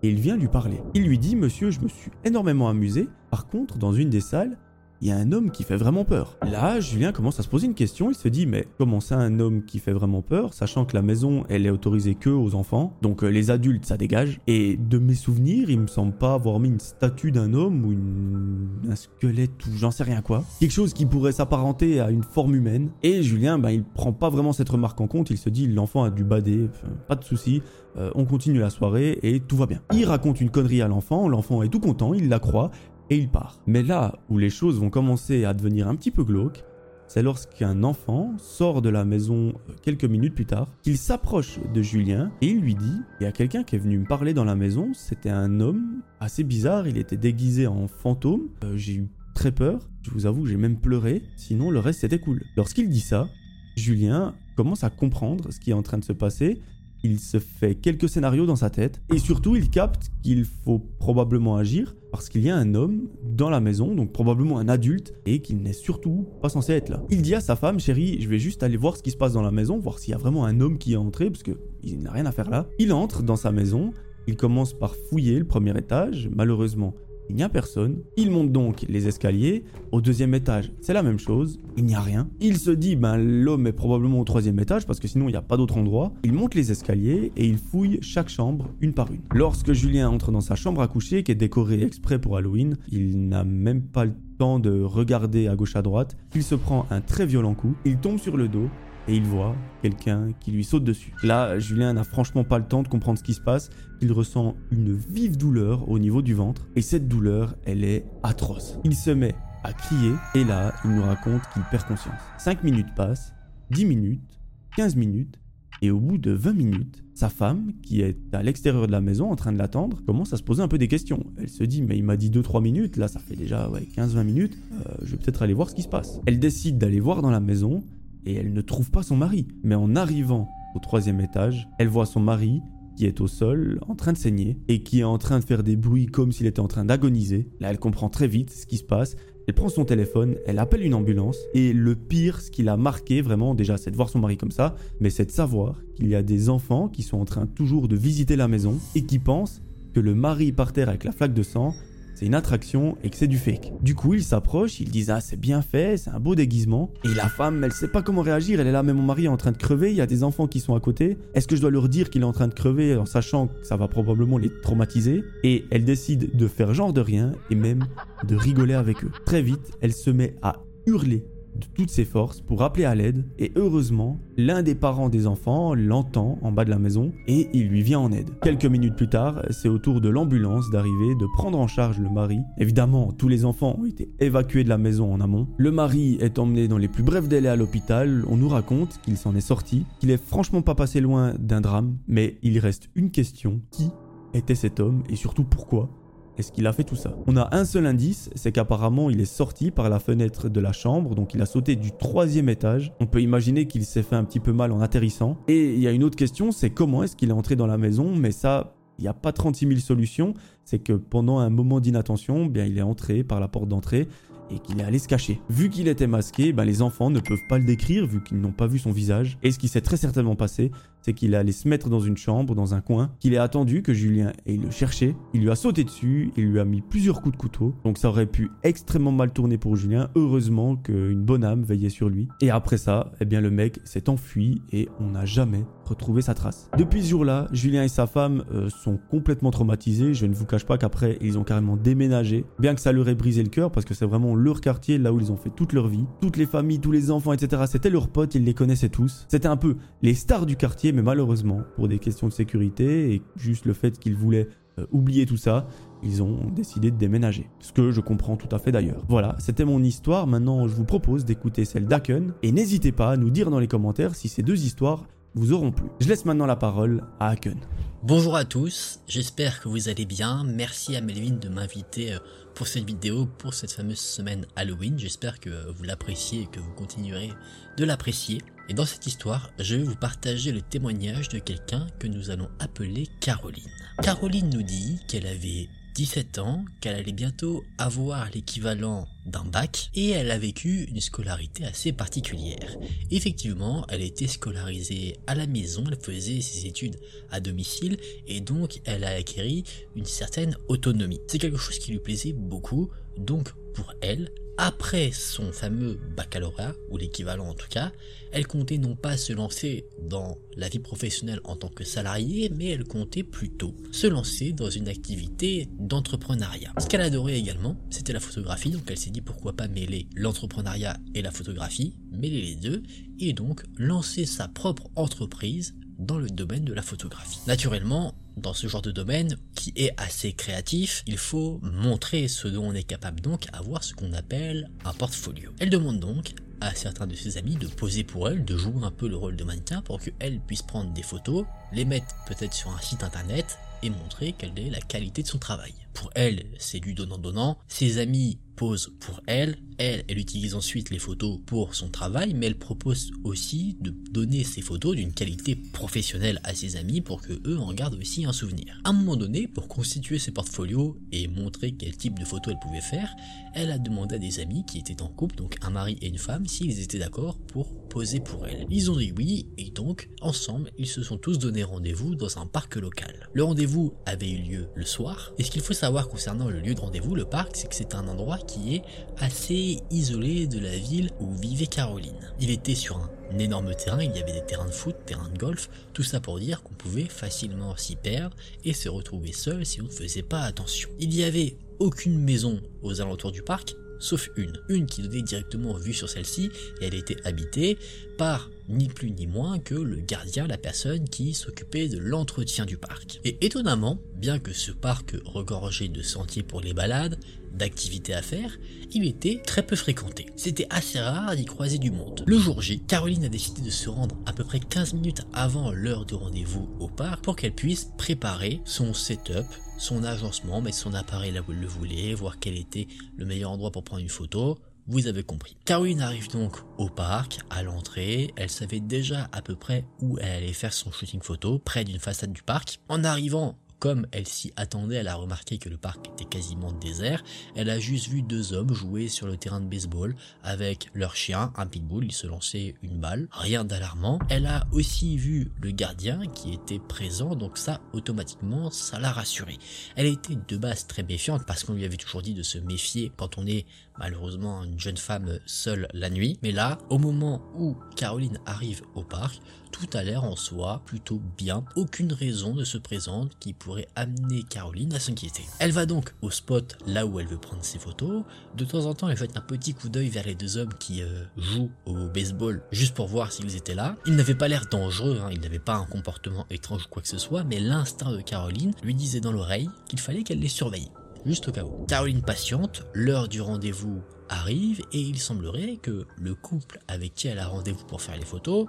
et 0.03 0.11
il 0.11 0.21
vient 0.21 0.37
lui 0.37 0.49
parler. 0.49 0.81
Il 0.95 1.05
lui 1.05 1.19
dit 1.19 1.37
Monsieur, 1.37 1.71
je 1.71 1.81
me 1.81 1.89
suis 1.89 2.11
énormément 2.25 2.69
amusé. 2.69 3.09
Par 3.31 3.47
contre, 3.47 3.79
dans 3.79 3.93
une 3.93 4.11
des 4.11 4.21
salles, 4.21 4.59
il 5.01 5.09
y 5.09 5.11
a 5.11 5.17
un 5.17 5.33
homme 5.33 5.51
qui 5.51 5.63
fait 5.63 5.77
vraiment 5.77 6.05
peur. 6.05 6.37
Là, 6.43 6.81
Julien 6.81 7.13
commence 7.13 7.39
à 7.41 7.43
se 7.43 7.49
poser 7.49 7.67
une 7.67 7.75
question, 7.75 8.11
il 8.11 8.15
se 8.15 8.29
dit 8.29 8.47
mais 8.47 8.67
comment 8.79 9.01
ça 9.01 9.17
un 9.19 9.41
homme 9.41 9.65
qui 9.65 9.79
fait 9.79 9.93
vraiment 9.93 10.23
peur, 10.23 10.55
sachant 10.55 10.85
que 10.85 10.97
la 10.97 11.03
maison 11.03 11.45
elle 11.49 11.67
est 11.67 11.71
autorisée 11.71 12.15
que 12.15 12.31
aux 12.31 12.55
enfants, 12.55 12.93
donc 13.03 13.23
euh, 13.23 13.29
les 13.29 13.51
adultes 13.51 13.87
ça 13.87 13.97
dégage. 13.97 14.41
Et 14.47 14.77
de 14.77 14.99
mes 14.99 15.15
souvenirs, 15.15 15.71
il 15.71 15.81
me 15.81 15.87
semble 15.87 16.13
pas 16.13 16.35
avoir 16.35 16.59
mis 16.61 16.69
une 16.69 16.81
statue 16.81 17.33
d'un 17.33 17.53
homme 17.55 17.85
ou 17.85 18.91
un 18.91 18.97
squelette 18.97 19.67
ou 19.67 19.71
j'en 19.77 19.91
sais 19.91 20.05
rien 20.05 20.23
quoi. 20.23 20.45
Quelque 20.61 20.73
chose 20.73 20.93
qui 20.93 21.07
pourrait 21.07 21.33
s'apparenter 21.33 22.01
à 22.01 22.11
une 22.11 22.23
forme 22.23 22.55
humaine. 22.55 22.91
Et 23.03 23.23
Julien, 23.23 23.59
ben, 23.59 23.71
il 23.71 23.85
prend 23.85 24.13
pas 24.13 24.31
vraiment 24.31 24.53
cette 24.53 24.69
remarque 24.69 25.01
en 25.01 25.07
compte, 25.07 25.31
il 25.31 25.39
se 25.39 25.51
dit 25.51 25.67
l'enfant 25.67 26.05
a 26.05 26.11
dû 26.11 26.25
bader, 26.25 26.69
pas 27.09 27.17
de 27.17 27.25
souci, 27.25 27.63
euh, 27.99 28.11
on 28.15 28.25
continue 28.25 28.59
la 28.59 28.71
soirée 28.71 29.19
et 29.23 29.41
tout 29.41 29.57
va 29.57 29.67
bien. 29.67 29.81
Il 29.93 30.05
raconte 30.05 30.41
une 30.41 30.51
connerie 30.51 30.83
à 30.83 30.89
l'enfant, 30.89 31.29
l'enfant 31.29 31.63
est 31.63 31.69
tout 31.69 31.81
content, 31.81 32.15
il 32.15 32.29
la 32.29 32.39
croit, 32.39 32.71
et 33.11 33.17
il 33.17 33.29
part. 33.29 33.61
Mais 33.67 33.83
là 33.83 34.19
où 34.29 34.39
les 34.39 34.51
choses 34.51 34.79
vont 34.81 34.91
commencer 34.91 35.45
à 35.45 35.55
devenir 35.55 35.89
un 35.89 35.97
petit 35.97 36.11
peu 36.11 36.25
glauques, 36.25 36.65
c'est 37.09 37.23
lorsqu'un 37.23 37.85
enfant 37.85 38.35
sort 38.39 38.83
de 38.83 38.89
la 38.89 39.05
maison 39.05 39.55
euh, 39.69 39.73
quelques 39.83 40.05
minutes 40.05 40.35
plus 40.35 40.47
tard, 40.47 40.69
qu'il 40.83 40.99
s'approche 40.99 41.61
de 41.73 41.83
Julien 41.83 42.33
et 42.41 42.49
il 42.49 42.61
lui 42.61 42.75
dit 42.75 43.01
Il 43.21 43.25
y 43.25 43.27
a 43.27 43.33
quelqu'un 43.33 43.63
qui 43.63 43.77
est 43.77 43.79
venu 43.79 43.99
me 43.99 44.07
parler 44.07 44.35
dans 44.35 44.45
la 44.45 44.57
maison, 44.57 44.93
c'était 44.93 45.31
un 45.31 45.61
homme 45.61 46.03
assez 46.21 46.43
bizarre, 46.43 46.89
il 46.89 46.99
était 46.99 47.17
déguisé 47.17 47.67
en 47.67 47.87
fantôme, 47.87 48.49
euh, 48.65 48.77
j'ai 48.77 48.95
eu 48.95 49.09
très 49.35 49.53
peur, 49.53 49.89
je 50.03 50.11
vous 50.11 50.27
avoue 50.27 50.47
j'ai 50.47 50.57
même 50.57 50.79
pleuré, 50.79 51.23
sinon 51.37 51.71
le 51.71 51.79
reste 51.79 52.01
c'était 52.01 52.19
cool. 52.19 52.43
Lorsqu'il 52.57 52.89
dit 52.89 53.01
ça, 53.01 53.29
Julien 53.77 54.35
commence 54.57 54.83
à 54.83 54.91
comprendre 54.91 55.53
ce 55.53 55.61
qui 55.61 55.71
est 55.71 55.75
en 55.75 55.83
train 55.83 55.99
de 55.99 56.05
se 56.05 56.13
passer 56.13 56.61
il 57.07 57.21
se 57.21 57.39
fait 57.39 57.77
quelques 57.77 58.09
scénarios 58.09 58.47
dans 58.47 58.57
sa 58.57 58.69
tête 58.69 59.01
et 59.13 59.19
surtout 59.19 59.55
il 59.55 59.71
capte 59.71 60.11
qu'il 60.23 60.45
faut 60.45 60.81
probablement 60.99 61.57
agir 61.57 61.95
parce 62.11 62.29
qu'il 62.29 62.43
y 62.43 62.51
a 62.51 62.57
un 62.57 62.75
homme 62.75 63.09
dans 63.23 63.49
la 63.49 63.61
maison, 63.61 63.95
donc 63.95 64.13
probablement 64.13 64.59
un 64.59 64.69
adulte, 64.69 65.15
et 65.27 65.41
qu'il 65.41 65.59
n'est 65.59 65.75
surtout 65.75 66.27
pas 66.41 66.49
censé 66.49 66.73
être 66.73 66.89
là. 66.89 67.03
Il 67.11 67.21
dit 67.21 67.35
à 67.35 67.41
sa 67.41 67.57
femme, 67.57 67.79
chérie, 67.79 68.23
je 68.23 68.29
vais 68.29 68.39
juste 68.39 68.63
aller 68.63 68.79
voir 68.79 68.97
ce 68.97 69.03
qui 69.03 69.11
se 69.11 69.19
passe 69.19 69.35
dans 69.35 69.43
la 69.43 69.51
maison, 69.51 69.79
voir 69.79 69.99
s'il 69.99 70.13
y 70.13 70.15
a 70.15 70.19
vraiment 70.19 70.47
un 70.47 70.61
homme 70.61 70.79
qui 70.79 70.95
est 70.95 70.97
entré, 70.97 71.31
parce 71.31 71.43
qu'il 71.43 71.99
n'a 71.99 72.13
rien 72.13 72.25
à 72.25 72.33
faire 72.33 72.49
là. 72.49 72.69
Il 72.79 72.93
entre 72.95 73.23
dans 73.23 73.37
sa 73.37 73.53
maison, 73.53 73.93
il 74.27 74.37
commence 74.37 74.73
par 74.73 74.95
fouiller 74.97 75.39
le 75.39 75.45
premier 75.45 75.77
étage, 75.77 76.31
malheureusement 76.35 76.95
il 77.29 77.37
n'y 77.37 77.43
a 77.43 77.49
personne. 77.49 77.99
Il 78.17 78.31
monte 78.31 78.53
donc 78.53 78.85
les 78.89 79.09
escaliers. 79.09 79.65
Au 79.93 80.01
deuxième 80.01 80.35
étage, 80.35 80.73
c'est 80.81 80.93
la 80.93 81.03
même 81.03 81.19
chose. 81.19 81.61
Il 81.77 81.85
n'y 81.85 81.95
a 81.95 82.01
rien. 82.01 82.29
Il 82.41 82.59
se 82.59 82.71
dit, 82.71 82.97
ben 82.97 83.17
l'homme 83.17 83.67
est 83.67 83.73
probablement 83.73 84.21
au 84.21 84.25
troisième 84.25 84.59
étage 84.59 84.87
parce 84.87 85.01
que 85.01 85.09
sinon 85.09 85.29
il 85.29 85.33
n'y 85.33 85.37
a 85.37 85.43
pas 85.43 85.57
d'autre 85.57 85.77
endroit. 85.77 86.13
Il 86.25 86.33
monte 86.33 86.55
les 86.55 86.71
escaliers 86.73 87.33
et 87.37 87.47
il 87.47 87.59
fouille 87.59 87.99
chaque 88.03 88.29
chambre 88.29 88.69
une 88.81 88.93
par 88.93 89.11
une. 89.11 89.21
Lorsque 89.35 89.73
Julien 89.73 90.09
entre 90.09 90.33
dans 90.33 90.41
sa 90.41 90.55
chambre 90.55 90.83
à 90.83 90.89
coucher, 90.89 91.23
qui 91.23 91.33
est 91.33 91.37
décorée 91.37 91.83
exprès 91.83 92.21
pour 92.21 92.37
Halloween, 92.37 92.77
il 92.91 93.29
n'a 93.29 93.45
même 93.45 93.83
pas 93.83 94.05
le 94.05 94.13
temps 94.39 94.59
de 94.59 94.83
regarder 94.83 95.49
à 95.49 95.57
gauche 95.57 95.77
à 95.77 95.83
droite. 95.83 96.17
Il 96.35 96.43
se 96.43 96.55
prend 96.55 96.87
un 96.91 97.01
très 97.01 97.27
violent 97.27 97.55
coup. 97.55 97.75
Il 97.85 97.97
tombe 97.99 98.19
sur 98.19 98.37
le 98.37 98.49
dos 98.49 98.69
et 99.09 99.17
il 99.17 99.23
voit 99.23 99.55
quelqu'un 99.83 100.29
qui 100.41 100.51
lui 100.51 100.65
saute 100.65 100.85
dessus. 100.85 101.13
Là, 101.23 101.59
Julien 101.59 101.93
n'a 101.93 102.05
franchement 102.05 102.45
pas 102.45 102.59
le 102.59 102.65
temps 102.65 102.83
de 102.83 102.89
comprendre 102.89 103.19
ce 103.19 103.25
qui 103.25 103.35
se 103.35 103.41
passe. 103.41 103.71
Il 104.01 104.13
ressent 104.13 104.57
une 104.71 104.95
vive 104.95 105.37
douleur 105.37 105.89
au 105.89 105.99
niveau 105.99 106.23
du 106.23 106.35
ventre 106.35 106.67
et 106.77 106.83
cette 106.83 107.09
douleur, 107.09 107.57
elle 107.65 107.85
est 107.85 108.07
atroce. 108.23 108.79
Il 108.85 108.95
se 108.95 109.11
met 109.11 109.35
à 109.65 109.73
crier 109.73 110.13
et 110.35 110.45
là, 110.45 110.75
il 110.85 110.91
nous 110.91 111.03
raconte 111.03 111.43
qu'il 111.53 111.63
perd 111.71 111.87
conscience. 111.87 112.21
5 112.39 112.63
minutes 112.63 112.95
passent, 112.95 113.33
10 113.71 113.85
minutes, 113.85 114.41
15 114.77 114.97
minutes 114.97 115.39
et 115.83 115.91
au 115.91 116.01
bout 116.01 116.19
de 116.19 116.31
20 116.33 116.53
minutes, 116.53 117.05
sa 117.15 117.29
femme, 117.29 117.73
qui 117.83 118.01
est 118.01 118.19
à 118.35 118.43
l'extérieur 118.43 118.87
de 118.87 118.93
la 118.93 119.01
maison 119.01 119.31
en 119.31 119.37
train 119.37 119.53
de 119.53 119.59
l'attendre, 119.59 120.03
commence 120.07 120.33
à 120.33 120.37
se 120.37 120.43
poser 120.43 120.63
un 120.63 120.69
peu 120.69 120.79
des 120.79 120.89
questions. 120.89 121.25
Elle 121.39 121.49
se 121.49 121.65
dit, 121.65 121.83
mais 121.83 121.97
il 121.97 122.05
m'a 122.05 122.17
dit 122.17 122.31
2-3 122.31 122.63
minutes, 122.63 122.97
là 122.97 123.09
ça 123.09 123.21
fait 123.21 123.37
déjà 123.37 123.69
ouais, 123.71 123.89
15-20 123.97 124.25
minutes, 124.25 124.59
euh, 124.73 124.95
je 125.03 125.13
vais 125.13 125.17
peut-être 125.17 125.43
aller 125.43 125.55
voir 125.55 125.71
ce 125.71 125.75
qui 125.75 125.83
se 125.83 125.89
passe. 125.89 126.21
Elle 126.27 126.39
décide 126.39 126.79
d'aller 126.79 127.01
voir 127.01 127.23
dans 127.23 127.31
la 127.31 127.41
maison 127.41 127.83
et 128.27 128.35
elle 128.35 128.53
ne 128.53 128.61
trouve 128.61 128.91
pas 128.91 129.03
son 129.03 129.17
mari. 129.17 129.47
Mais 129.63 129.75
en 129.75 129.97
arrivant 129.97 130.49
au 130.75 130.79
troisième 130.79 131.21
étage, 131.21 131.69
elle 131.79 131.89
voit 131.89 132.07
son 132.07 132.21
mari 132.21 132.61
qui 132.97 133.05
est 133.05 133.21
au 133.21 133.27
sol, 133.27 133.79
en 133.87 133.95
train 133.95 134.15
de 134.15 134.19
saigner, 134.19 134.57
et 134.69 134.83
qui 134.83 135.01
est 135.01 135.05
en 135.05 135.19
train 135.19 135.39
de 135.39 135.45
faire 135.45 135.63
des 135.63 135.77
bruits 135.77 136.07
comme 136.07 136.33
s'il 136.33 136.47
était 136.47 136.61
en 136.61 136.67
train 136.67 136.87
d'agoniser. 136.87 137.47
Là, 137.61 137.71
elle 137.71 137.79
comprend 137.79 138.09
très 138.09 138.27
vite 138.27 138.51
ce 138.51 138.67
qui 138.67 138.79
se 138.79 138.85
passe. 138.85 139.17
Elle 139.47 139.55
prend 139.55 139.69
son 139.69 139.85
téléphone, 139.85 140.37
elle 140.47 140.59
appelle 140.59 140.83
une 140.83 140.95
ambulance, 140.95 141.37
et 141.55 141.73
le 141.73 141.95
pire, 141.95 142.41
ce 142.41 142.51
qui 142.51 142.63
l'a 142.63 142.77
marqué 142.77 143.21
vraiment, 143.21 143.55
déjà, 143.55 143.77
c'est 143.77 143.91
de 143.91 143.97
voir 143.97 144.09
son 144.09 144.19
mari 144.19 144.37
comme 144.37 144.51
ça, 144.51 144.75
mais 144.99 145.11
c'est 145.11 145.27
de 145.27 145.31
savoir 145.31 145.83
qu'il 145.95 146.09
y 146.09 146.15
a 146.15 146.23
des 146.23 146.49
enfants 146.49 146.89
qui 146.89 147.03
sont 147.03 147.19
en 147.19 147.25
train 147.27 147.47
toujours 147.47 147.87
de 147.87 147.97
visiter 147.97 148.35
la 148.35 148.49
maison, 148.49 148.79
et 148.95 149.05
qui 149.05 149.19
pensent 149.19 149.63
que 149.93 150.01
le 150.01 150.15
mari 150.15 150.51
par 150.51 150.73
terre 150.73 150.89
avec 150.89 151.05
la 151.05 151.13
flaque 151.13 151.35
de 151.35 151.43
sang, 151.43 151.75
c'est 152.17 152.27
une 152.27 152.35
attraction 152.35 152.97
et 153.05 153.11
que 153.11 153.17
c'est 153.17 153.27
du 153.27 153.37
fake. 153.37 153.75
Du 153.83 153.95
coup, 153.95 154.15
ils 154.15 154.25
s'approchent, 154.25 154.81
ils 154.81 154.91
disent 154.91 155.11
ah 155.11 155.21
c'est 155.21 155.39
bien 155.39 155.61
fait, 155.61 155.99
c'est 155.99 156.11
un 156.11 156.19
beau 156.19 156.35
déguisement. 156.35 156.91
Et 157.05 157.15
la 157.15 157.29
femme, 157.29 157.63
elle 157.63 157.73
sait 157.73 157.89
pas 157.89 158.03
comment 158.03 158.23
réagir, 158.23 158.59
elle 158.59 158.67
est 158.67 158.73
là, 158.73 158.83
mais 158.83 158.95
mon 158.95 159.03
mari 159.03 159.27
est 159.27 159.29
en 159.29 159.37
train 159.37 159.53
de 159.53 159.59
crever, 159.59 159.91
il 159.91 159.97
y 159.97 160.01
a 160.01 160.07
des 160.07 160.25
enfants 160.25 160.47
qui 160.47 160.61
sont 160.61 160.75
à 160.75 160.81
côté. 160.81 161.19
Est-ce 161.35 161.47
que 161.47 161.57
je 161.57 161.61
dois 161.61 161.71
leur 161.71 161.91
dire 161.91 162.09
qu'il 162.09 162.23
est 162.23 162.27
en 162.27 162.33
train 162.33 162.49
de 162.49 162.55
crever 162.55 162.97
en 162.97 163.05
sachant 163.05 163.49
que 163.49 163.67
ça 163.67 163.77
va 163.77 163.87
probablement 163.87 164.39
les 164.39 164.51
traumatiser? 164.63 165.25
Et 165.45 165.67
elle 165.71 165.85
décide 165.85 166.35
de 166.35 166.49
faire 166.49 166.73
genre 166.73 166.95
de 166.95 167.03
rien 167.03 167.33
et 167.51 167.55
même 167.55 167.87
de 168.27 168.35
rigoler 168.35 168.75
avec 168.75 169.05
eux. 169.05 169.11
Très 169.27 169.43
vite, 169.43 169.73
elle 169.83 169.93
se 169.93 170.11
met 170.11 170.37
à 170.41 170.63
hurler 170.87 171.27
de 171.57 171.67
toutes 171.75 171.91
ses 171.91 172.05
forces 172.05 172.41
pour 172.41 172.63
appeler 172.63 172.85
à 172.85 172.95
l'aide 172.95 173.25
et 173.39 173.53
heureusement, 173.57 174.19
l'un 174.37 174.63
des 174.63 174.75
parents 174.75 175.09
des 175.09 175.27
enfants 175.27 175.75
l'entend 175.75 176.39
en 176.43 176.53
bas 176.53 176.65
de 176.65 176.71
la 176.71 176.79
maison 176.79 177.13
et 177.27 177.49
il 177.53 177.69
lui 177.69 177.83
vient 177.83 178.01
en 178.01 178.13
aide. 178.13 178.31
Quelques 178.43 178.67
minutes 178.67 178.97
plus 178.97 179.09
tard, 179.09 179.43
c'est 179.51 179.69
au 179.69 179.79
tour 179.79 180.01
de 180.01 180.09
l'ambulance 180.09 180.71
d'arriver, 180.71 181.15
de 181.15 181.27
prendre 181.35 181.59
en 181.59 181.67
charge 181.67 181.99
le 181.99 182.11
mari. 182.11 182.39
Évidemment, 182.59 183.13
tous 183.13 183.29
les 183.29 183.45
enfants 183.45 183.77
ont 183.79 183.87
été 183.87 184.11
évacués 184.21 184.65
de 184.65 184.69
la 184.69 184.79
maison 184.79 185.13
en 185.13 185.21
amont. 185.21 185.49
Le 185.57 185.71
mari 185.71 186.19
est 186.21 186.39
emmené 186.39 186.69
dans 186.69 186.79
les 186.79 186.89
plus 186.89 187.03
brefs 187.03 187.29
délais 187.29 187.49
à 187.49 187.57
l'hôpital. 187.57 188.25
On 188.29 188.37
nous 188.37 188.49
raconte 188.49 189.01
qu'il 189.03 189.17
s'en 189.17 189.35
est 189.35 189.41
sorti, 189.41 189.87
qu'il 190.01 190.11
est 190.11 190.23
franchement 190.23 190.63
pas 190.63 190.75
passé 190.75 191.01
loin 191.01 191.35
d'un 191.39 191.61
drame, 191.61 191.97
mais 192.07 192.39
il 192.43 192.59
reste 192.59 192.91
une 192.95 193.11
question. 193.11 193.61
Qui 193.71 193.91
était 194.35 194.55
cet 194.55 194.81
homme 194.81 195.03
et 195.09 195.17
surtout 195.17 195.45
pourquoi? 195.45 195.91
Est-ce 196.39 196.53
qu'il 196.53 196.67
a 196.67 196.73
fait 196.73 196.85
tout 196.85 196.97
ça 196.97 197.15
On 197.27 197.37
a 197.37 197.49
un 197.57 197.65
seul 197.65 197.87
indice, 197.87 198.31
c'est 198.35 198.53
qu'apparemment 198.53 199.09
il 199.09 199.21
est 199.21 199.25
sorti 199.25 199.71
par 199.71 199.89
la 199.89 199.99
fenêtre 199.99 200.49
de 200.49 200.61
la 200.61 200.73
chambre, 200.73 201.15
donc 201.15 201.33
il 201.35 201.41
a 201.41 201.47
sauté 201.47 201.77
du 201.77 201.93
troisième 201.93 202.49
étage. 202.49 202.93
On 203.01 203.07
peut 203.07 203.23
imaginer 203.23 203.67
qu'il 203.67 203.85
s'est 203.85 204.03
fait 204.03 204.17
un 204.17 204.25
petit 204.25 204.41
peu 204.41 204.53
mal 204.53 204.73
en 204.73 204.81
atterrissant. 204.81 205.39
Et 205.49 205.75
il 205.75 205.81
y 205.81 205.89
a 205.89 205.93
une 205.93 206.05
autre 206.05 206.17
question, 206.17 206.53
c'est 206.53 206.71
comment 206.71 207.03
est-ce 207.03 207.17
qu'il 207.17 207.31
est 207.31 207.33
entré 207.33 207.57
dans 207.57 207.67
la 207.67 207.79
maison, 207.79 208.15
mais 208.15 208.33
ça, 208.33 208.75
il 208.99 209.03
n'y 209.03 209.09
a 209.09 209.15
pas 209.15 209.33
36 209.33 209.67
000 209.67 209.81
solutions. 209.81 210.35
C'est 210.65 210.79
que 210.79 210.93
pendant 210.93 211.39
un 211.39 211.51
moment 211.51 211.81
d'inattention, 211.81 212.47
bien 212.47 212.67
il 212.67 212.79
est 212.79 212.83
entré 212.83 213.25
par 213.25 213.41
la 213.41 213.49
porte 213.49 213.69
d'entrée 213.69 214.09
et 214.51 214.59
qu'il 214.59 214.81
est 214.81 214.85
allé 214.85 214.99
se 214.99 215.09
cacher. 215.09 215.41
Vu 215.51 215.71
qu'il 215.71 215.89
était 215.89 216.07
masqué, 216.07 216.53
ben 216.53 216.65
les 216.65 216.83
enfants 216.83 217.11
ne 217.11 217.21
peuvent 217.21 217.47
pas 217.49 217.59
le 217.59 217.65
décrire 217.65 218.07
vu 218.07 218.23
qu'ils 218.23 218.41
n'ont 218.41 218.53
pas 218.53 218.67
vu 218.67 218.79
son 218.79 218.93
visage. 218.93 219.39
Et 219.43 219.51
ce 219.51 219.59
qui 219.59 219.69
s'est 219.69 219.81
très 219.81 219.97
certainement 219.97 220.37
passé, 220.37 220.71
c'est 221.07 221.13
qu'il 221.13 221.37
allé 221.37 221.53
se 221.53 221.69
mettre 221.69 221.89
dans 221.89 222.01
une 222.01 222.17
chambre, 222.17 222.57
dans 222.57 222.75
un 222.75 222.81
coin, 222.81 223.13
qu'il 223.21 223.33
est 223.33 223.39
attendu 223.39 223.83
que 223.83 223.95
Julien 223.95 224.33
ait 224.45 224.57
le 224.57 224.73
chercher. 224.73 225.15
Il 225.35 225.43
lui 225.43 225.51
a 225.53 225.55
sauté 225.55 225.85
dessus, 225.85 226.33
il 226.37 226.47
lui 226.47 226.59
a 226.59 226.65
mis 226.65 226.81
plusieurs 226.81 227.23
coups 227.23 227.37
de 227.37 227.41
couteau. 227.41 227.77
Donc 227.85 227.97
ça 227.97 228.09
aurait 228.09 228.27
pu 228.27 228.51
extrêmement 228.65 229.13
mal 229.13 229.33
tourner 229.33 229.57
pour 229.57 229.77
Julien. 229.77 230.09
Heureusement 230.17 230.75
qu'une 230.75 231.23
bonne 231.23 231.45
âme 231.45 231.63
veillait 231.63 231.91
sur 231.91 232.09
lui. 232.09 232.27
Et 232.41 232.51
après 232.51 232.77
ça, 232.77 233.13
eh 233.21 233.25
bien 233.25 233.41
le 233.41 233.53
mec 233.53 233.79
s'est 233.85 234.09
enfui 234.11 234.63
et 234.73 234.89
on 234.99 235.11
n'a 235.11 235.25
jamais 235.25 235.65
retrouvé 235.87 236.23
sa 236.23 236.35
trace. 236.35 236.69
Depuis 236.77 237.03
ce 237.03 237.11
jour-là, 237.11 237.47
Julien 237.53 237.85
et 237.85 237.89
sa 237.89 238.07
femme 238.07 238.45
euh, 238.53 238.69
sont 238.69 238.99
complètement 239.11 239.51
traumatisés. 239.51 240.15
Je 240.15 240.27
ne 240.27 240.35
vous 240.35 240.45
cache 240.45 240.67
pas 240.67 240.79
qu'après, 240.79 241.19
ils 241.21 241.39
ont 241.39 241.45
carrément 241.45 241.77
déménagé. 241.77 242.45
Bien 242.59 242.75
que 242.75 242.81
ça 242.81 242.93
leur 242.93 243.09
ait 243.09 243.15
brisé 243.15 243.43
le 243.43 243.49
cœur 243.49 243.71
parce 243.71 243.87
que 243.87 243.95
c'est 243.95 244.07
vraiment 244.07 244.35
leur 244.35 244.61
quartier, 244.61 244.99
là 244.99 245.13
où 245.13 245.21
ils 245.21 245.33
ont 245.33 245.37
fait 245.37 245.51
toute 245.51 245.73
leur 245.73 245.89
vie. 245.89 246.05
Toutes 246.21 246.37
les 246.37 246.47
familles, 246.47 246.81
tous 246.81 246.93
les 246.93 247.11
enfants, 247.11 247.33
etc. 247.33 247.63
C'était 247.69 247.91
leurs 247.91 248.09
potes, 248.09 248.35
ils 248.35 248.45
les 248.45 248.55
connaissaient 248.55 248.89
tous. 248.89 249.27
C'était 249.29 249.49
un 249.49 249.57
peu 249.57 249.77
les 250.03 250.15
stars 250.15 250.47
du 250.47 250.57
quartier, 250.57 250.93
mais 250.97 251.03
malheureusement, 251.03 251.61
pour 251.77 251.89
des 251.89 251.99
questions 251.99 252.27
de 252.27 252.33
sécurité 252.33 253.13
et 253.13 253.23
juste 253.37 253.67
le 253.67 253.75
fait 253.75 253.99
qu'ils 253.99 254.17
voulaient 254.17 254.49
euh, 254.79 254.87
oublier 254.91 255.27
tout 255.27 255.37
ça, 255.37 255.69
ils 256.03 256.23
ont 256.23 256.51
décidé 256.55 256.91
de 256.91 256.97
déménager. 256.97 257.51
Ce 257.61 257.71
que 257.71 257.93
je 257.93 258.01
comprends 258.01 258.37
tout 258.37 258.49
à 258.51 258.59
fait 258.59 258.73
d'ailleurs. 258.73 259.05
Voilà, 259.09 259.37
c'était 259.39 259.67
mon 259.67 259.83
histoire. 259.83 260.27
Maintenant, 260.27 260.67
je 260.67 260.75
vous 260.75 260.85
propose 260.87 261.27
d'écouter 261.27 261.67
celle 261.67 261.87
d'Aken. 261.87 262.33
Et 262.43 262.51
n'hésitez 262.51 262.93
pas 262.93 263.11
à 263.11 263.17
nous 263.19 263.29
dire 263.29 263.51
dans 263.51 263.59
les 263.59 263.69
commentaires 263.69 264.15
si 264.15 264.29
ces 264.29 264.43
deux 264.43 264.65
histoires 264.65 265.05
vous 265.35 265.53
auront 265.53 265.71
plu. 265.71 265.87
Je 266.01 266.09
laisse 266.09 266.25
maintenant 266.25 266.47
la 266.47 266.57
parole 266.57 267.03
à 267.21 267.29
Aken. 267.29 267.59
Bonjour 268.03 268.37
à 268.37 268.47
tous, 268.47 269.01
j'espère 269.07 269.61
que 269.61 269.69
vous 269.69 269.91
allez 269.91 270.07
bien. 270.07 270.45
Merci 270.45 270.97
à 270.97 271.03
Melvin 271.03 271.35
de 271.35 271.51
m'inviter 271.51 272.15
euh, 272.15 272.19
pour 272.55 272.69
cette 272.69 272.85
vidéo, 272.85 273.27
pour 273.39 273.53
cette 273.53 273.73
fameuse 273.73 273.99
semaine 273.99 274.47
Halloween. 274.57 274.99
J'espère 274.99 275.41
que 275.41 275.71
vous 275.73 275.85
l'appréciez 275.85 276.43
et 276.43 276.47
que 276.47 276.61
vous 276.61 276.73
continuerez 276.73 277.33
de 277.77 277.85
l'apprécier. 277.85 278.41
Et 278.69 278.75
dans 278.75 278.85
cette 278.85 279.07
histoire, 279.07 279.51
je 279.61 279.77
vais 279.77 279.85
vous 279.85 279.95
partager 279.95 280.51
le 280.51 280.61
témoignage 280.61 281.29
de 281.29 281.39
quelqu'un 281.39 281.87
que 282.01 282.09
nous 282.09 282.31
allons 282.31 282.49
appeler 282.59 283.07
Caroline. 283.21 283.71
Caroline 284.03 284.51
nous 284.51 284.63
dit 284.63 284.99
qu'elle 285.07 285.27
avait 285.27 285.69
17 285.95 286.39
ans, 286.41 286.65
qu'elle 286.81 286.97
allait 286.97 287.13
bientôt 287.13 287.65
avoir 287.79 288.29
l'équivalent 288.35 289.07
d'un 289.25 289.45
bac 289.45 289.91
et 289.95 290.11
elle 290.11 290.31
a 290.31 290.39
vécu 290.39 290.85
une 290.91 291.01
scolarité 291.01 291.65
assez 291.65 291.93
particulière. 291.93 292.77
Effectivement, 293.11 293.87
elle 293.89 294.03
était 294.03 294.27
scolarisée 294.27 295.17
à 295.27 295.35
la 295.35 295.47
maison, 295.47 295.85
elle 295.89 295.97
faisait 295.99 296.43
ses 296.43 296.67
études 296.67 296.99
à 297.31 297.41
domicile 297.41 297.97
et 298.27 298.41
donc 298.41 298.83
elle 298.85 299.05
a 299.05 299.15
acquis 299.15 299.65
une 299.95 300.05
certaine 300.05 300.57
autonomie. 300.69 301.21
C'est 301.29 301.39
quelque 301.39 301.57
chose 301.57 301.79
qui 301.79 301.93
lui 301.93 302.01
plaisait 302.01 302.35
beaucoup, 302.35 302.91
donc 303.17 303.55
pour 303.77 303.95
elle, 304.01 304.31
après 304.57 305.13
son 305.13 305.53
fameux 305.53 306.01
baccalauréat, 306.17 306.75
ou 306.91 306.97
l'équivalent 306.97 307.47
en 307.47 307.53
tout 307.53 307.69
cas, 307.69 307.93
elle 308.33 308.47
comptait 308.47 308.79
non 308.79 308.97
pas 308.97 309.19
se 309.19 309.35
lancer 309.35 309.85
dans 310.01 310.39
la 310.57 310.71
vie 310.71 310.79
professionnelle 310.79 311.41
en 311.45 311.57
tant 311.57 311.69
que 311.69 311.85
salariée, 311.85 312.51
mais 312.55 312.71
elle 312.71 312.85
comptait 312.85 313.23
plutôt 313.23 313.77
se 313.93 314.07
lancer 314.07 314.53
dans 314.53 314.71
une 314.71 314.89
activité 314.89 315.69
d'entrepreneuriat. 315.79 316.73
Ce 316.79 316.87
qu'elle 316.87 317.03
adorait 317.03 317.39
également, 317.39 317.77
c'était 317.91 318.15
la 318.15 318.21
photographie, 318.21 318.71
donc 318.71 318.85
elle 318.89 318.99
s'est 318.99 319.11
dit 319.11 319.21
pourquoi 319.21 319.53
pas 319.53 319.69
mêler 319.69 320.09
l'entrepreneuriat 320.17 320.97
et 321.15 321.21
la 321.21 321.31
photographie, 321.31 321.95
mêler 322.11 322.41
les 322.41 322.57
deux, 322.57 322.83
et 323.19 323.35
donc 323.35 323.63
lancer 323.77 324.25
sa 324.25 324.49
propre 324.49 324.89
entreprise 324.97 325.75
dans 325.99 326.19
le 326.19 326.29
domaine 326.29 326.65
de 326.65 326.75
la 326.75 326.83
photographie. 326.83 327.41
Naturellement, 327.47 328.15
dans 328.37 328.53
ce 328.53 328.67
genre 328.67 328.83
de 328.83 328.91
domaine 328.91 329.37
qui 329.55 329.73
est 329.77 329.93
assez 329.97 330.33
créatif, 330.33 331.03
il 331.07 331.17
faut 331.17 331.59
montrer 331.63 332.29
ce 332.29 332.49
dont 332.49 332.67
on 332.67 332.75
est 332.75 332.83
capable 332.83 333.21
donc 333.21 333.47
avoir 333.53 333.83
ce 333.83 333.95
qu'on 333.95 334.13
appelle 334.13 334.71
un 334.85 334.93
portfolio. 334.93 335.53
Elle 335.59 335.71
demande 335.71 336.01
donc 336.01 336.35
à 336.61 336.75
certains 336.75 337.07
de 337.07 337.15
ses 337.15 337.39
amis 337.39 337.57
de 337.57 337.67
poser 337.67 338.05
pour 338.05 338.29
elle, 338.29 338.45
de 338.45 338.57
jouer 338.57 338.83
un 338.83 338.91
peu 338.91 339.09
le 339.09 339.17
rôle 339.17 339.37
de 339.37 339.45
mannequin 339.45 339.83
pour 339.83 340.01
qu'elle 340.01 340.41
puisse 340.41 340.63
prendre 340.63 340.93
des 340.93 341.03
photos, 341.03 341.45
les 341.73 341.85
mettre 341.85 342.15
peut-être 342.27 342.55
sur 342.55 342.71
un 342.71 342.81
site 342.81 343.03
internet 343.03 343.59
et 343.83 343.91
montrer 343.91 344.33
quelle 344.33 344.59
est 344.59 344.71
la 344.71 344.81
qualité 344.81 345.23
de 345.23 345.29
son 345.29 345.39
travail. 345.39 345.75
Pour 345.97 346.11
elle, 346.15 346.45
c'est 346.59 346.79
du 346.79 346.93
donnant-donnant. 346.93 347.59
Ses 347.69 347.99
amis 347.99 348.39
pose 348.55 348.93
pour 349.01 349.21
elle. 349.27 349.59
Elle, 349.79 350.05
elle 350.09 350.19
utilise 350.19 350.55
ensuite 350.55 350.89
les 350.89 350.99
photos 350.99 351.39
pour 351.45 351.75
son 351.75 351.91
travail, 351.91 352.33
mais 352.35 352.47
elle 352.47 352.59
propose 352.59 353.11
aussi 353.25 353.77
de 353.81 353.91
donner 353.91 354.43
ces 354.43 354.63
photos 354.63 354.97
d'une 354.97 355.13
qualité 355.13 355.55
professionnelle 355.55 356.41
à 356.45 356.55
ses 356.55 356.77
amis 356.77 357.03
pour 357.03 357.21
que 357.21 357.35
eux 357.47 357.59
en 357.59 357.75
gardent 357.75 357.99
aussi 358.01 358.25
un 358.25 358.33
souvenir. 358.33 358.81
À 358.85 358.91
un 358.91 358.93
moment 358.95 359.17
donné, 359.17 359.47
pour 359.47 359.69
constituer 359.69 360.19
ce 360.19 360.31
portfolio 360.31 360.99
et 361.13 361.29
montrer 361.29 361.73
quel 361.73 361.95
type 361.97 362.19
de 362.19 362.25
photos 362.25 362.55
elle 362.55 362.61
pouvait 362.61 362.81
faire, 362.81 363.15
elle 363.55 363.71
a 363.71 363.79
demandé 363.79 364.15
à 364.15 364.19
des 364.19 364.41
amis 364.41 364.65
qui 364.67 364.79
étaient 364.79 365.03
en 365.03 365.09
couple, 365.09 365.37
donc 365.37 365.57
un 365.61 365.71
mari 365.71 365.99
et 366.01 366.09
une 366.09 366.19
femme, 366.19 366.47
s'ils 366.47 366.81
étaient 366.81 366.99
d'accord 366.99 367.39
pour 367.39 367.75
poser 367.89 368.21
pour 368.21 368.47
elle. 368.47 368.67
Ils 368.71 368.91
ont 368.91 368.97
dit 368.97 369.13
oui, 369.17 369.49
et 369.59 369.71
donc, 369.71 370.09
ensemble, 370.23 370.71
ils 370.79 370.87
se 370.87 371.03
sont 371.03 371.19
tous 371.19 371.39
donné 371.39 371.65
rendez-vous 371.65 372.15
dans 372.15 372.39
un 372.39 372.47
parc 372.47 372.77
local. 372.77 373.29
Le 373.35 373.45
rendez-vous 373.45 373.93
avait 374.07 374.31
eu 374.31 374.39
lieu 374.39 374.69
le 374.75 374.87
soir, 374.87 375.33
et 375.39 375.45
ce 375.45 375.51
qu'il 375.51 375.63
faut 375.63 375.75
savoir 375.75 375.86
concernant 375.93 376.49
le 376.49 376.61
lieu 376.61 376.75
de 376.75 376.81
rendez-vous, 376.81 377.15
le 377.15 377.25
parc, 377.25 377.51
c'est 377.55 377.69
que 377.69 377.75
c'est 377.75 377.95
un 377.95 378.09
endroit 378.09 378.39
qui 378.39 378.75
est 378.75 378.83
assez 379.19 379.79
isolé 379.91 380.47
de 380.47 380.59
la 380.59 380.77
ville 380.77 381.11
où 381.21 381.33
vivait 381.33 381.67
Caroline. 381.67 382.33
Il 382.41 382.51
était 382.51 382.75
sur 382.75 382.97
un 382.99 383.39
énorme 383.39 383.75
terrain, 383.75 384.03
il 384.03 384.15
y 384.15 384.21
avait 384.21 384.33
des 384.33 384.45
terrains 384.45 384.67
de 384.67 384.73
foot, 384.73 384.97
terrains 385.07 385.29
de 385.29 385.39
golf, 385.39 385.69
tout 385.93 386.03
ça 386.03 386.21
pour 386.21 386.39
dire 386.39 386.63
qu'on 386.63 386.75
pouvait 386.75 387.05
facilement 387.05 387.77
s'y 387.77 387.97
perdre 387.97 388.37
et 388.65 388.73
se 388.73 388.89
retrouver 388.89 389.33
seul 389.33 389.65
si 389.65 389.81
on 389.81 389.85
ne 389.85 389.91
faisait 389.91 390.23
pas 390.23 390.43
attention. 390.43 390.91
Il 390.99 391.11
n'y 391.11 391.25
avait 391.25 391.57
aucune 391.79 392.19
maison 392.19 392.61
aux 392.83 393.01
alentours 393.01 393.33
du 393.33 393.43
parc, 393.43 393.75
sauf 393.99 394.31
une. 394.37 394.61
Une 394.69 394.87
qui 394.87 395.03
donnait 395.03 395.23
directement 395.23 395.75
vue 395.75 395.93
sur 395.93 396.09
celle-ci, 396.09 396.51
et 396.81 396.87
elle 396.87 396.95
était 396.95 397.25
habitée 397.25 397.79
par 398.19 398.51
ni 398.69 398.89
plus 398.89 399.11
ni 399.11 399.27
moins 399.27 399.59
que 399.59 399.75
le 399.75 399.97
gardien, 399.97 400.47
la 400.47 400.59
personne 400.59 401.09
qui 401.09 401.35
s'occupait 401.35 401.89
de 401.89 401.99
l'entretien 401.99 402.65
du 402.65 402.77
parc. 402.77 403.21
Et 403.25 403.45
étonnamment, 403.45 404.01
bien 404.17 404.39
que 404.39 404.53
ce 404.53 404.73
parc 404.73 405.17
regorgeait 405.25 405.89
de 405.89 406.03
sentiers 406.03 406.43
pour 406.43 406.61
les 406.61 406.75
balades, 406.75 407.19
d'activités 407.57 408.15
à 408.15 408.23
faire, 408.23 408.59
il 408.93 409.07
était 409.07 409.41
très 409.45 409.63
peu 409.63 409.77
fréquenté. 409.77 410.27
C'était 410.37 410.67
assez 410.71 411.01
rare 411.01 411.35
d'y 411.35 411.45
croiser 411.45 411.79
du 411.79 411.91
monde. 411.91 412.23
Le 412.27 412.39
jour 412.39 412.61
J, 412.61 412.81
Caroline 412.81 413.25
a 413.25 413.29
décidé 413.29 413.63
de 413.63 413.71
se 413.71 413.89
rendre 413.89 414.17
à 414.27 414.33
peu 414.33 414.45
près 414.45 414.61
15 414.61 414.95
minutes 414.95 415.23
avant 415.33 415.73
l'heure 415.73 416.05
de 416.05 416.15
rendez-vous 416.15 416.69
au 416.81 416.89
parc 416.89 417.25
pour 417.25 417.37
qu'elle 417.37 417.55
puisse 417.55 417.91
préparer 417.97 418.61
son 418.65 418.95
setup, 418.95 419.47
son 419.79 420.05
agencement, 420.05 420.61
mettre 420.61 420.79
son 420.79 420.95
appareil 420.95 421.33
là 421.33 421.41
où 421.47 421.53
elle 421.53 421.61
le 421.61 421.67
voulait, 421.67 422.15
voir 422.15 422.39
quel 422.39 422.57
était 422.57 422.89
le 423.17 423.25
meilleur 423.25 423.51
endroit 423.51 423.71
pour 423.71 423.85
prendre 423.85 424.03
une 424.03 424.09
photo, 424.09 424.59
vous 424.89 425.09
avez 425.09 425.25
compris. 425.25 425.57
Caroline 425.65 426.01
arrive 426.01 426.31
donc 426.31 426.59
au 426.79 426.89
parc, 426.89 427.41
à 427.51 427.63
l'entrée. 427.63 428.33
Elle 428.37 428.51
savait 428.51 428.81
déjà 428.81 429.29
à 429.33 429.43
peu 429.43 429.57
près 429.57 429.85
où 430.01 430.17
elle 430.19 430.45
allait 430.45 430.53
faire 430.53 430.73
son 430.73 430.93
shooting 430.93 431.21
photo, 431.23 431.59
près 431.59 431.85
d'une 431.85 431.99
façade 431.99 432.33
du 432.33 432.43
parc. 432.43 432.79
En 432.89 433.03
arrivant 433.03 433.59
comme 433.79 434.07
elle 434.13 434.27
s'y 434.27 434.53
attendait, 434.57 434.97
elle 434.97 435.09
a 435.09 435.15
remarqué 435.15 435.59
que 435.59 435.69
le 435.69 435.77
parc 435.77 436.09
était 436.09 436.25
quasiment 436.25 436.73
désert. 436.73 437.23
Elle 437.55 437.71
a 437.71 437.79
juste 437.79 438.09
vu 438.09 438.23
deux 438.23 438.53
hommes 438.53 438.73
jouer 438.73 439.09
sur 439.09 439.27
le 439.27 439.37
terrain 439.37 439.61
de 439.61 439.67
baseball 439.67 440.17
avec 440.43 440.89
leur 440.95 441.15
chien, 441.15 441.53
un 441.57 441.67
pitbull. 441.67 442.07
Ils 442.07 442.13
se 442.13 442.27
lançaient 442.27 442.75
une 442.83 442.99
balle. 442.99 443.29
Rien 443.33 443.65
d'alarmant. 443.65 444.19
Elle 444.29 444.47
a 444.47 444.67
aussi 444.73 445.17
vu 445.17 445.51
le 445.61 445.71
gardien 445.71 446.21
qui 446.27 446.53
était 446.53 446.79
présent. 446.79 447.35
Donc 447.35 447.59
ça, 447.59 447.81
automatiquement, 447.93 448.71
ça 448.71 448.99
l'a 448.99 449.13
rassurée. 449.13 449.59
Elle 449.97 450.07
était 450.07 450.37
de 450.49 450.57
base 450.57 450.87
très 450.87 451.03
méfiante 451.03 451.45
parce 451.47 451.65
qu'on 451.65 451.75
lui 451.75 451.85
avait 451.85 451.97
toujours 451.97 452.23
dit 452.23 452.35
de 452.35 452.43
se 452.43 452.59
méfier 452.59 453.13
quand 453.17 453.39
on 453.39 453.47
est 453.47 453.67
malheureusement 453.99 454.65
une 454.65 454.79
jeune 454.79 454.97
femme 454.97 455.39
seule 455.47 455.89
la 455.93 456.11
nuit. 456.11 456.39
Mais 456.43 456.53
là, 456.53 456.79
au 456.91 456.99
moment 456.99 457.43
où 457.57 457.77
Caroline 457.97 458.39
arrive 458.47 458.83
au 458.95 459.03
parc, 459.03 459.41
tout 459.73 459.89
a 459.95 460.03
l'air 460.03 460.25
en 460.25 460.37
soi 460.37 460.81
plutôt 460.87 461.21
bien. 461.37 461.65
Aucune 461.75 462.13
raison 462.13 462.55
ne 462.55 462.65
se 462.65 462.79
présente 462.79 463.33
qui 463.39 463.53
pourrait 463.53 463.89
amener 463.95 464.43
Caroline 464.43 464.95
à 464.95 465.01
s'inquiéter. 465.01 465.45
Elle 465.59 465.73
va 465.73 465.85
donc 465.85 466.15
au 466.23 466.31
spot 466.31 466.79
là 466.87 467.07
où 467.07 467.21
elle 467.21 467.27
veut 467.27 467.37
prendre 467.37 467.65
ses 467.65 467.79
photos. 467.79 468.23
De 468.57 468.65
temps 468.65 468.87
en 468.87 468.95
temps, 468.95 469.09
elle 469.09 469.17
fait 469.17 469.37
un 469.37 469.43
petit 469.43 469.75
coup 469.75 469.89
d'œil 469.89 470.09
vers 470.09 470.25
les 470.25 470.35
deux 470.35 470.57
hommes 470.57 470.73
qui 470.79 471.03
euh, 471.03 471.25
jouent 471.37 471.71
au 471.85 472.07
baseball 472.07 472.63
juste 472.73 472.95
pour 472.95 473.07
voir 473.07 473.33
s'ils 473.33 473.57
étaient 473.57 473.75
là. 473.75 473.97
Ils 474.07 474.17
n'avaient 474.17 474.35
pas 474.35 474.49
l'air 474.49 474.67
dangereux, 474.71 475.21
hein. 475.23 475.29
ils 475.31 475.41
n'avaient 475.41 475.59
pas 475.59 475.77
un 475.77 475.87
comportement 475.87 476.47
étrange 476.49 476.85
ou 476.87 476.89
quoi 476.89 477.03
que 477.03 477.09
ce 477.09 477.19
soit, 477.19 477.45
mais 477.45 477.61
l'instinct 477.61 478.13
de 478.13 478.21
Caroline 478.21 478.73
lui 478.83 478.95
disait 478.95 479.21
dans 479.21 479.33
l'oreille 479.33 479.69
qu'il 479.89 480.01
fallait 480.01 480.23
qu'elle 480.23 480.41
les 480.41 480.49
surveille 480.49 480.91
juste 481.27 481.49
au 481.49 481.53
cas 481.53 481.65
où. 481.65 481.85
Caroline 481.87 482.23
patiente, 482.23 482.85
l'heure 482.95 483.29
du 483.29 483.41
rendez-vous 483.41 484.03
arrive 484.29 484.81
et 484.93 485.01
il 485.01 485.19
semblerait 485.19 485.77
que 485.77 486.07
le 486.17 486.35
couple 486.35 486.81
avec 486.89 487.15
qui 487.15 487.29
elle 487.29 487.39
a 487.39 487.47
rendez-vous 487.47 487.85
pour 487.85 488.01
faire 488.01 488.17
les 488.17 488.25
photos 488.25 488.67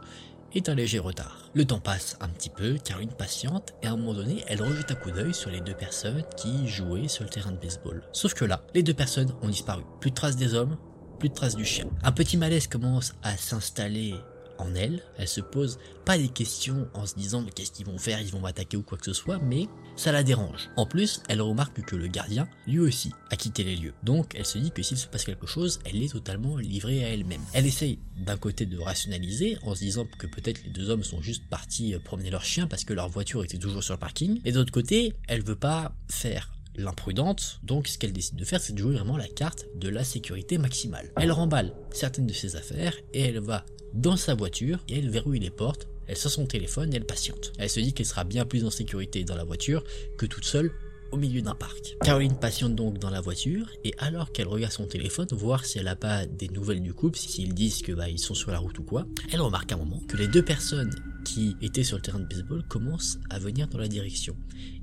est 0.53 0.69
un 0.69 0.75
léger 0.75 0.99
retard. 0.99 1.49
Le 1.53 1.65
temps 1.65 1.79
passe 1.79 2.17
un 2.21 2.29
petit 2.29 2.49
peu, 2.49 2.77
Caroline 2.83 3.11
patiente, 3.11 3.73
et 3.83 3.87
à 3.87 3.91
un 3.91 3.97
moment 3.97 4.13
donné, 4.13 4.43
elle 4.47 4.61
rejette 4.61 4.91
un 4.91 4.95
coup 4.95 5.11
d'œil 5.11 5.33
sur 5.33 5.51
les 5.51 5.61
deux 5.61 5.73
personnes 5.73 6.23
qui 6.35 6.67
jouaient 6.67 7.07
sur 7.07 7.23
le 7.23 7.29
terrain 7.29 7.51
de 7.51 7.57
baseball. 7.57 8.01
Sauf 8.11 8.33
que 8.33 8.45
là, 8.45 8.63
les 8.73 8.81
deux 8.81 8.93
personnes 8.93 9.33
ont 9.41 9.49
disparu. 9.49 9.83
Plus 9.99 10.11
de 10.11 10.15
traces 10.15 10.37
des 10.37 10.53
hommes, 10.53 10.77
plus 11.19 11.29
de 11.29 11.33
traces 11.33 11.55
du 11.55 11.65
chien. 11.65 11.87
Un 12.03 12.11
petit 12.11 12.37
malaise 12.37 12.67
commence 12.67 13.13
à 13.23 13.35
s'installer 13.35 14.15
en 14.59 14.75
elle, 14.75 15.01
elle 15.17 15.27
se 15.27 15.41
pose 15.41 15.79
pas 16.05 16.17
des 16.17 16.29
questions 16.29 16.87
en 16.93 17.05
se 17.05 17.15
disant 17.15 17.45
qu'est-ce 17.53 17.71
qu'ils 17.71 17.85
vont 17.85 17.97
faire, 17.97 18.21
ils 18.21 18.31
vont 18.31 18.39
m'attaquer 18.39 18.77
ou 18.77 18.83
quoi 18.83 18.97
que 18.97 19.05
ce 19.05 19.13
soit, 19.13 19.39
mais 19.39 19.67
ça 19.95 20.11
la 20.11 20.23
dérange. 20.23 20.69
En 20.77 20.85
plus, 20.85 21.21
elle 21.27 21.41
remarque 21.41 21.81
que 21.81 21.95
le 21.95 22.07
gardien, 22.07 22.47
lui 22.65 22.79
aussi, 22.79 23.11
a 23.29 23.35
quitté 23.35 23.63
les 23.63 23.75
lieux. 23.75 23.93
Donc 24.03 24.33
elle 24.35 24.45
se 24.45 24.57
dit 24.57 24.71
que 24.71 24.83
s'il 24.83 24.97
se 24.97 25.07
passe 25.07 25.25
quelque 25.25 25.47
chose, 25.47 25.79
elle 25.85 26.01
est 26.01 26.11
totalement 26.11 26.57
livrée 26.57 27.03
à 27.03 27.09
elle-même. 27.09 27.41
Elle 27.53 27.65
essaye 27.65 27.99
d'un 28.17 28.37
côté 28.37 28.65
de 28.65 28.79
rationaliser 28.79 29.57
en 29.63 29.75
se 29.75 29.79
disant 29.79 30.07
que 30.17 30.27
peut-être 30.27 30.63
les 30.63 30.69
deux 30.69 30.89
hommes 30.89 31.03
sont 31.03 31.21
juste 31.21 31.43
partis 31.49 31.93
euh, 31.93 31.99
promener 31.99 32.29
leur 32.29 32.43
chien 32.43 32.67
parce 32.67 32.83
que 32.83 32.93
leur 32.93 33.09
voiture 33.09 33.43
était 33.43 33.57
toujours 33.57 33.83
sur 33.83 33.93
le 33.93 33.99
parking. 33.99 34.39
Et 34.45 34.51
d'autre 34.51 34.71
côté, 34.71 35.13
elle 35.27 35.43
veut 35.43 35.55
pas 35.55 35.93
faire 36.09 36.56
l'imprudente, 36.77 37.59
donc 37.63 37.87
ce 37.87 37.97
qu'elle 37.97 38.13
décide 38.13 38.35
de 38.35 38.45
faire, 38.45 38.61
c'est 38.61 38.73
de 38.73 38.79
jouer 38.79 38.93
vraiment 38.93 39.17
la 39.17 39.27
carte 39.27 39.65
de 39.75 39.89
la 39.89 40.03
sécurité 40.03 40.57
maximale. 40.57 41.11
Elle 41.17 41.31
remballe 41.31 41.73
certaines 41.91 42.27
de 42.27 42.33
ses 42.33 42.55
affaires 42.55 42.95
et 43.13 43.21
elle 43.21 43.39
va 43.39 43.65
dans 43.93 44.17
sa 44.17 44.35
voiture 44.35 44.79
et 44.87 44.99
elle 44.99 45.09
verrouille 45.09 45.39
les 45.39 45.49
portes, 45.49 45.87
elle 46.07 46.17
sort 46.17 46.31
son 46.31 46.45
téléphone 46.45 46.93
et 46.93 46.97
elle 46.97 47.05
patiente. 47.05 47.53
Elle 47.57 47.69
se 47.69 47.79
dit 47.79 47.93
qu'elle 47.93 48.05
sera 48.05 48.23
bien 48.23 48.45
plus 48.45 48.63
en 48.63 48.69
sécurité 48.69 49.23
dans 49.23 49.35
la 49.35 49.43
voiture 49.43 49.83
que 50.17 50.25
toute 50.25 50.45
seule 50.45 50.71
au 51.11 51.17
milieu 51.17 51.41
d'un 51.41 51.55
parc. 51.55 51.95
Caroline 52.03 52.37
patiente 52.37 52.75
donc 52.75 52.99
dans 52.99 53.09
la 53.09 53.21
voiture 53.21 53.69
et 53.83 53.93
alors 53.97 54.31
qu'elle 54.31 54.47
regarde 54.47 54.73
son 54.73 54.87
téléphone 54.87 55.27
voir 55.31 55.65
si 55.65 55.77
elle 55.77 55.85
n'a 55.85 55.95
pas 55.95 56.25
des 56.25 56.49
nouvelles 56.49 56.81
du 56.81 56.93
couple, 56.93 57.17
s'ils 57.17 57.53
disent 57.53 57.81
que 57.81 57.93
bah 57.93 58.09
ils 58.09 58.19
sont 58.19 58.33
sur 58.33 58.51
la 58.51 58.59
route 58.59 58.77
ou 58.79 58.83
quoi, 58.83 59.05
elle 59.31 59.41
remarque 59.41 59.71
un 59.71 59.77
moment 59.77 60.01
que 60.07 60.17
les 60.17 60.27
deux 60.27 60.43
personnes 60.43 60.93
qui 61.23 61.55
étaient 61.61 61.83
sur 61.83 61.97
le 61.97 62.01
terrain 62.01 62.19
de 62.19 62.25
baseball 62.25 62.63
commencent 62.67 63.19
à 63.29 63.39
venir 63.39 63.67
dans 63.67 63.77
la 63.77 63.87
direction. 63.87 64.35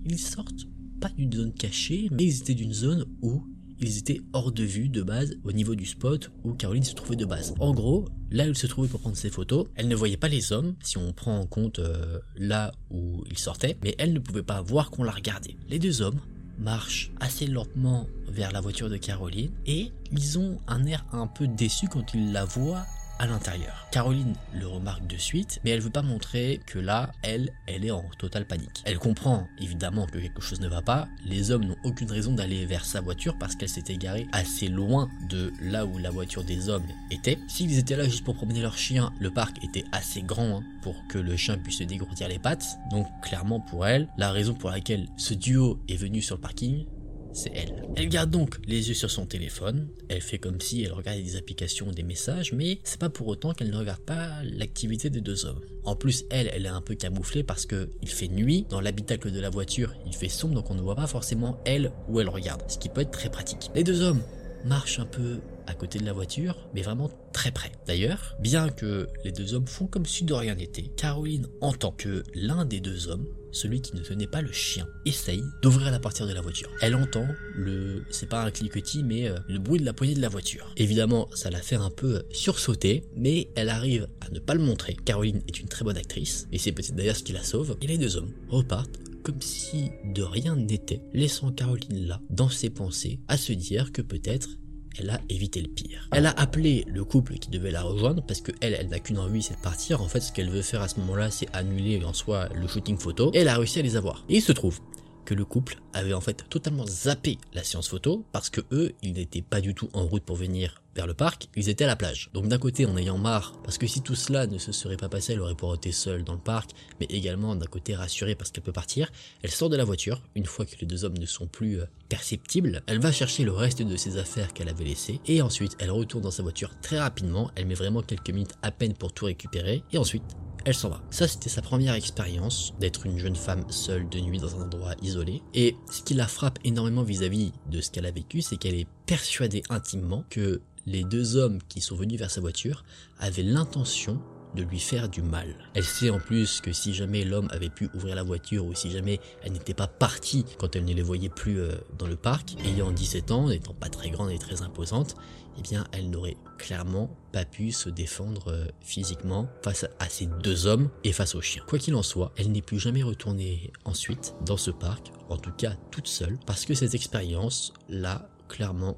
Ils 0.05 0.19
sortent 0.19 0.67
pas 1.01 1.11
d'une 1.17 1.33
zone 1.33 1.53
cachée, 1.53 2.09
mais 2.11 2.25
ils 2.25 2.41
étaient 2.41 2.55
d'une 2.55 2.73
zone 2.73 3.05
où 3.23 3.45
ils 3.81 3.99
étaient 3.99 4.21
hors 4.33 4.53
de 4.53 4.63
vue 4.63 4.89
de 4.89 5.03
base 5.03 5.37
au 5.45 5.53
niveau 5.53 5.75
du 5.75 5.87
spot 5.87 6.31
où 6.45 6.55
Caroline 6.55 6.85
se 6.85 6.95
trouvait 6.95 7.17
de 7.17 7.25
base. 7.25 7.55
En 7.59 7.75
gros, 7.75 8.07
là 8.31 8.45
où 8.45 8.49
elle 8.49 8.57
se 8.57 8.67
trouvait 8.67 8.89
pour 8.89 9.01
prendre 9.01 9.17
ses 9.17 9.31
photos, 9.31 9.67
elle 9.75 9.89
ne 9.89 9.95
voyait 9.95 10.17
pas 10.17 10.29
les 10.29 10.53
hommes, 10.53 10.75
si 10.83 10.97
on 10.99 11.13
prend 11.13 11.39
en 11.39 11.47
compte 11.47 11.79
euh, 11.79 12.19
là 12.37 12.73
où 12.91 13.25
ils 13.31 13.39
sortaient, 13.39 13.77
mais 13.83 13.95
elle 13.99 14.13
ne 14.13 14.19
pouvait 14.19 14.43
pas 14.43 14.63
voir 14.63 14.91
qu'on 14.91 15.05
la 15.05 15.13
regardait. 15.13 15.57
Les 15.69 15.79
deux 15.79 16.03
hommes 16.03 16.21
marchent 16.59 17.11
assez 17.21 17.47
lentement 17.47 18.07
vers 18.29 18.53
la 18.53 18.61
voiture 18.61 18.89
de 18.89 18.97
Caroline 18.97 19.51
et 19.67 19.91
ils 20.13 20.39
ont 20.39 20.59
un 20.69 20.85
air 20.87 21.05
un 21.13 21.27
peu 21.27 21.49
déçu 21.49 21.89
quand 21.89 22.15
ils 22.15 22.33
la 22.33 22.45
voient 22.45 22.87
à 23.19 23.27
l'intérieur. 23.27 23.87
Caroline 23.91 24.35
le 24.53 24.67
remarque 24.67 25.07
de 25.07 25.17
suite, 25.17 25.61
mais 25.65 25.71
elle 25.71 25.81
veut 25.81 25.91
pas 25.91 26.03
montrer 26.03 26.61
que 26.67 26.79
là, 26.79 27.13
elle, 27.23 27.51
elle 27.67 27.85
est 27.85 27.91
en 27.91 28.05
totale 28.19 28.47
panique. 28.47 28.83
Elle 28.85 28.99
comprend 28.99 29.47
évidemment 29.61 30.07
que 30.07 30.19
quelque 30.19 30.41
chose 30.41 30.61
ne 30.61 30.69
va 30.69 30.83
pas. 30.83 31.09
Les 31.25 31.51
hommes 31.51 31.65
n'ont 31.65 31.77
aucune 31.85 32.11
raison 32.11 32.33
d'aller 32.33 32.67
vers 32.67 32.85
sa 32.85 33.01
voiture 33.01 33.37
parce 33.39 33.55
qu'elle 33.55 33.69
s'était 33.69 33.97
garée 33.97 34.27
assez 34.33 34.69
loin 34.69 35.09
de 35.29 35.53
là 35.61 35.87
où 35.87 35.99
la 35.99 36.11
voiture 36.11 36.45
des 36.45 36.69
hommes 36.69 36.87
était. 37.11 37.39
S'ils 37.49 37.79
étaient 37.79 37.97
là 37.97 38.05
juste 38.05 38.25
pour 38.25 38.35
promener 38.35 38.61
leur 38.61 38.77
chien, 38.77 39.13
le 39.21 39.31
parc 39.31 39.63
était 39.63 39.85
assez 39.93 40.23
grand 40.23 40.59
hein, 40.59 40.65
pour 40.83 40.97
que 41.09 41.19
le 41.19 41.37
chien 41.37 41.57
puisse 41.59 41.79
se 41.79 41.85
dégourdir 41.85 42.29
les 42.29 42.39
pattes. 42.39 42.79
Donc 42.91 43.07
clairement 43.23 43.61
pour 43.61 43.87
elle, 43.87 44.09
la 44.19 44.33
raison 44.33 44.55
pour 44.55 44.71
laquelle 44.71 45.07
ce 45.17 45.35
duo 45.35 45.81
est 45.89 45.97
venu 45.97 46.21
sur 46.21 46.37
le 46.37 46.41
parking, 46.41 46.85
c'est 47.35 47.53
elle. 47.55 47.85
Elle 47.97 48.09
garde 48.09 48.31
donc 48.31 48.59
les 48.67 48.89
yeux 48.89 48.95
sur 48.95 49.11
son 49.11 49.27
téléphone, 49.27 49.89
elle 50.09 50.23
fait 50.23 50.39
comme 50.39 50.61
si 50.61 50.83
elle 50.83 50.93
regardait 50.93 51.23
des 51.23 51.37
applications 51.37 51.89
ou 51.89 51.93
des 51.93 52.03
messages, 52.03 52.53
mais 52.53 52.79
c'est 52.85 52.99
pas 52.99 53.11
pour 53.11 53.27
autant 53.27 53.53
qu'elle 53.53 53.71
ne 53.71 53.77
regarde 53.77 54.01
pas 54.01 54.43
l'activité 54.45 55.11
des 55.11 55.21
deux 55.21 55.45
hommes. 55.45 55.61
En 55.85 55.97
plus, 55.97 56.25
elle, 56.31 56.51
elle 56.53 56.65
est 56.65 56.71
un 56.71 56.81
peu 56.81 56.95
camouflée 56.95 57.43
parce 57.43 57.67
que 57.67 57.91
il 58.01 58.09
fait 58.09 58.29
nuit, 58.29 58.67
dans 58.71 58.81
l'habitacle 58.81 59.31
de 59.31 59.41
la 59.41 59.51
voiture, 59.51 59.95
il 60.07 60.15
fait 60.15 60.29
sombre, 60.29 60.55
donc 60.55 60.71
on 60.71 60.75
ne 60.75 60.81
voit 60.81 60.97
pas 60.97 61.07
forcément 61.07 61.61
elle 61.67 61.93
où 62.09 62.21
elle 62.21 62.29
regarde, 62.29 62.63
ce 62.69 62.79
qui 62.79 62.89
peut 62.89 63.03
être 63.03 63.11
très 63.11 63.31
pratique. 63.31 63.71
Les 63.75 63.85
deux 63.85 64.01
hommes 64.01 64.23
marchent 64.65 64.99
un 64.99 65.07
peu 65.07 65.41
à 65.67 65.75
côté 65.75 65.99
de 65.99 66.05
la 66.05 66.13
voiture, 66.13 66.57
mais 66.75 66.83
vraiment 66.83 67.11
très 67.33 67.51
près. 67.51 67.73
D'ailleurs, 67.87 68.37
bien 68.41 68.69
que 68.69 69.09
les 69.25 69.33
deux 69.33 69.55
hommes 69.55 69.67
font 69.67 69.87
comme 69.87 70.07
si 70.07 70.25
de 70.25 70.35
rien 70.35 70.55
n'était, 70.55 70.91
Caroline 70.97 71.47
entend 71.61 71.93
que 71.93 72.23
l'un 72.35 72.65
des 72.65 72.81
deux 72.81 73.09
hommes 73.09 73.27
celui 73.55 73.81
qui 73.81 73.97
ne 73.97 74.01
tenait 74.01 74.27
pas 74.27 74.43
le 74.43 74.53
chien, 74.53 74.87
essaye 75.05 75.43
d'ouvrir 75.63 75.91
la 75.91 76.01
portière 76.01 76.29
de 76.29 76.35
la 76.35 76.41
voiture. 76.41 76.71
Elle 76.81 76.95
entend 76.95 77.27
le, 77.55 78.05
c'est 78.11 78.29
pas 78.29 78.45
un 78.45 78.51
cliquetis, 78.51 79.03
mais 79.03 79.29
euh, 79.29 79.39
le 79.49 79.59
bruit 79.59 79.81
de 79.81 79.85
la 79.85 79.93
poignée 79.93 80.15
de 80.15 80.21
la 80.21 80.29
voiture. 80.29 80.73
Évidemment, 80.77 81.29
ça 81.35 81.51
la 81.51 81.61
fait 81.61 81.77
un 81.77 81.91
peu 81.91 82.25
sursauter, 82.31 83.05
mais 83.17 83.49
elle 83.55 83.69
arrive 83.69 84.09
à 84.21 84.31
ne 84.31 84.39
pas 84.41 84.55
le 84.55 84.63
montrer. 84.63 84.97
Caroline 85.05 85.43
est 85.49 85.61
une 85.61 85.69
très 85.69 85.85
bonne 85.85 85.97
actrice, 85.97 86.47
et 86.53 86.59
c'est 86.59 86.73
peut-être 86.73 86.95
d'ailleurs 86.95 87.17
ce 87.17 87.23
qui 87.23 87.33
la 87.33 87.43
sauve. 87.43 87.77
Et 87.81 87.87
les 87.87 87.99
deux 87.99 88.17
hommes 88.17 88.33
repartent 88.49 88.99
comme 89.25 89.41
si 89.41 89.91
de 90.05 90.23
rien 90.23 90.55
n'était, 90.55 91.01
laissant 91.15 91.51
Caroline 91.51 92.07
là, 92.07 92.21
dans 92.29 92.51
ses 92.51 92.69
pensées, 92.69 93.21
à 93.27 93.39
se 93.39 93.55
dire 93.55 93.91
que 93.91 94.03
peut-être 94.03 94.51
elle 94.99 95.11
a 95.11 95.21
évité 95.29 95.61
le 95.61 95.69
pire. 95.69 96.09
Elle 96.13 96.27
a 96.27 96.31
appelé 96.31 96.85
le 96.89 97.05
couple 97.05 97.35
qui 97.35 97.51
devait 97.51 97.71
la 97.71 97.83
rejoindre 97.83 98.23
parce 98.27 98.41
que 98.41 98.53
elle, 98.61 98.77
elle 98.79 98.89
n'a 98.89 99.01
qu'une 99.01 99.19
envie, 99.19 99.43
c'est 99.43 99.55
de 99.57 99.61
partir. 99.61 100.03
En 100.03 100.09
fait, 100.09 100.21
ce 100.21 100.33
qu'elle 100.33 100.51
veut 100.51 100.63
faire 100.63 100.83
à 100.83 100.89
ce 100.89 101.01
moment-là, 101.01 101.31
c'est 101.31 101.49
annuler 101.55 102.03
en 102.05 102.13
soi 102.13 102.49
le 102.55 102.67
shooting 102.67 102.99
photo. 102.99 103.31
Et 103.35 103.39
elle 103.39 103.49
a 103.49 103.57
réussi 103.57 103.79
à 103.79 103.83
les 103.83 103.97
avoir. 103.97 104.25
Et 104.29 104.37
il 104.37 104.43
se 104.43 104.53
trouve 104.53 104.81
que 105.25 105.35
le 105.35 105.45
couple 105.45 105.77
avait 105.93 106.15
en 106.15 106.21
fait 106.21 106.45
totalement 106.49 106.87
zappé 106.87 107.39
la 107.53 107.65
séance 107.65 107.89
photo 107.89 108.25
parce 108.33 108.51
que 108.51 108.61
eux, 108.73 108.93
ils 109.03 109.15
n'étaient 109.15 109.43
pas 109.43 109.61
du 109.61 109.75
tout 109.75 109.89
en 109.93 110.07
route 110.07 110.25
pour 110.25 110.37
venir 110.37 110.83
vers 110.95 111.07
le 111.07 111.15
parc, 111.15 111.49
ils 111.57 111.69
étaient 111.69 111.85
à 111.85 111.89
la 111.89 111.97
plage. 111.97 112.31
Donc 112.35 112.47
d'un 112.47 112.59
côté 112.59 112.87
en 112.87 112.97
ayant 112.97 113.19
marre, 113.19 113.53
parce 113.65 113.79
que 113.79 113.87
si 113.87 114.01
tout 114.01 114.15
cela 114.15 114.47
ne 114.47 114.59
se 114.59 114.73
serait 114.73 114.97
pas 114.97 115.09
passé, 115.09 115.33
elle 115.33 115.41
aurait 115.41 115.55
pas 115.55 115.75
été 115.75 115.93
seule 115.93 116.25
dans 116.25 116.35
le 116.35 116.39
parc, 116.39 116.71
mais 117.01 117.07
également 117.11 117.57
d'un 117.57 117.67
côté 117.67 117.95
rassurée 117.95 118.35
parce 118.35 118.51
qu'elle 118.51 118.63
peut 118.63 118.73
partir, 118.73 119.11
elle 119.43 119.51
sort 119.51 119.71
de 119.71 119.77
la 119.77 119.85
voiture, 119.85 120.23
une 120.35 120.47
fois 120.47 120.65
que 120.65 120.77
les 120.81 120.87
deux 120.87 121.05
hommes 121.05 121.19
ne 121.19 121.27
sont 121.27 121.47
plus 121.47 121.81
euh, 121.81 121.87
perceptibles, 122.09 122.83
elle 122.87 123.01
va 123.01 123.13
chercher 123.13 123.45
le 123.45 123.53
reste 123.53 123.83
de 123.83 123.97
ses 123.97 124.19
affaires 124.19 124.53
qu'elle 124.53 124.69
avait 124.69 124.85
laissées, 124.85 125.21
et 125.27 125.43
ensuite 125.43 125.77
elle 125.79 125.91
retourne 125.91 126.23
dans 126.23 126.31
sa 126.31 126.43
voiture 126.43 126.71
très 126.81 127.01
rapidement, 127.01 127.51
elle 127.57 127.67
met 127.67 127.75
vraiment 127.75 128.03
quelques 128.03 128.31
minutes 128.31 128.55
à 128.63 128.71
peine 128.71 128.95
pour 128.95 129.13
tout 129.13 129.25
récupérer, 129.25 129.83
et 129.93 129.99
ensuite 129.99 130.23
elle 130.65 130.75
s'en 130.75 130.89
va. 130.89 131.03
Ça, 131.11 131.29
c'était 131.29 131.51
sa 131.51 131.63
première 131.63 131.95
expérience 131.95 132.75
d'être 132.81 133.07
une 133.07 133.19
jeune 133.19 133.37
femme 133.37 133.65
seule 133.69 134.09
de 134.09 134.19
nuit 134.21 134.39
dans 134.39 134.57
un 134.57 134.65
endroit 134.65 134.95
isolé. 135.03 135.43
Et 135.53 135.77
ce 135.91 136.03
qui 136.03 136.15
la 136.15 136.27
frappe 136.27 136.59
énormément 136.65 137.03
vis-à-vis 137.03 137.53
de 137.71 137.81
ce 137.81 137.91
qu'elle 137.91 138.07
a 138.07 138.11
vécu, 138.11 138.43
c'est 138.43 138.57
qu'elle 138.57 138.75
est 138.75 138.89
persuadée 139.07 139.63
intimement 139.69 140.25
que 140.31 140.63
les 140.87 141.05
deux 141.05 141.37
hommes 141.37 141.61
qui 141.69 141.81
sont 141.81 141.97
venus 141.97 142.19
vers 142.19 142.31
sa 142.31 142.41
voiture 142.41 142.85
avaient 143.19 143.43
l'intention 143.43 144.21
de 144.55 144.63
lui 144.63 144.81
faire 144.81 145.09
du 145.09 145.23
mal. 145.23 145.55
Elle 145.75 145.85
sait 145.85 146.11
en 146.11 146.19
plus 146.19 146.61
que 146.61 146.73
si 146.73 146.95
jamais 146.95 147.25
l'homme 147.25 147.49
avait 147.51 147.69
pu 147.69 147.89
ouvrir 147.95 148.15
la 148.15 148.23
voiture 148.23 148.65
ou 148.65 148.75
si 148.75 148.91
jamais 148.91 149.21
elle 149.43 149.53
n'était 149.53 149.75
pas 149.75 149.87
partie 149.87 150.45
quand 150.59 150.77
elle 150.77 150.85
ne 150.85 150.95
les 150.95 151.03
voyait 151.03 151.29
plus 151.29 151.61
euh, 151.61 151.73
dans 151.99 152.07
le 152.07 152.17
parc, 152.17 152.57
ayant 152.65 152.91
17 152.91 153.31
ans, 153.31 153.49
n'étant 153.49 153.75
pas 153.75 153.89
très 153.89 154.11
grande 154.11 154.31
et 154.31 154.39
très 154.39 154.63
imposante, 154.63 155.17
eh 155.59 155.63
bien 155.63 155.85
elle 155.93 156.11
n'aurait 156.11 156.37
clairement 156.59 157.11
pas 157.33 157.45
pu 157.45 157.73
se 157.73 157.89
défendre 157.89 158.49
euh, 158.49 158.67
physiquement 158.81 159.49
face 159.63 159.87
à 159.99 160.09
ces 160.09 160.27
deux 160.27 160.67
hommes 160.67 160.89
et 161.05 161.13
face 161.13 161.35
aux 161.35 161.41
chiens. 161.41 161.63
Quoi 161.67 161.79
qu'il 161.79 161.95
en 161.95 162.03
soit, 162.03 162.33
elle 162.37 162.53
n'est 162.53 162.63
plus 162.63 162.79
jamais 162.79 163.03
retournée 163.03 163.73
ensuite 163.85 164.35
dans 164.45 164.57
ce 164.57 164.71
parc, 164.71 165.13
en 165.29 165.37
tout 165.37 165.53
cas 165.53 165.75
toute 165.91 166.09
seule, 166.09 166.39
parce 166.47 166.65
que 166.65 166.75
cette 166.75 166.95
expérience 166.95 167.73
l'a 167.89 168.29
clairement 168.49 168.97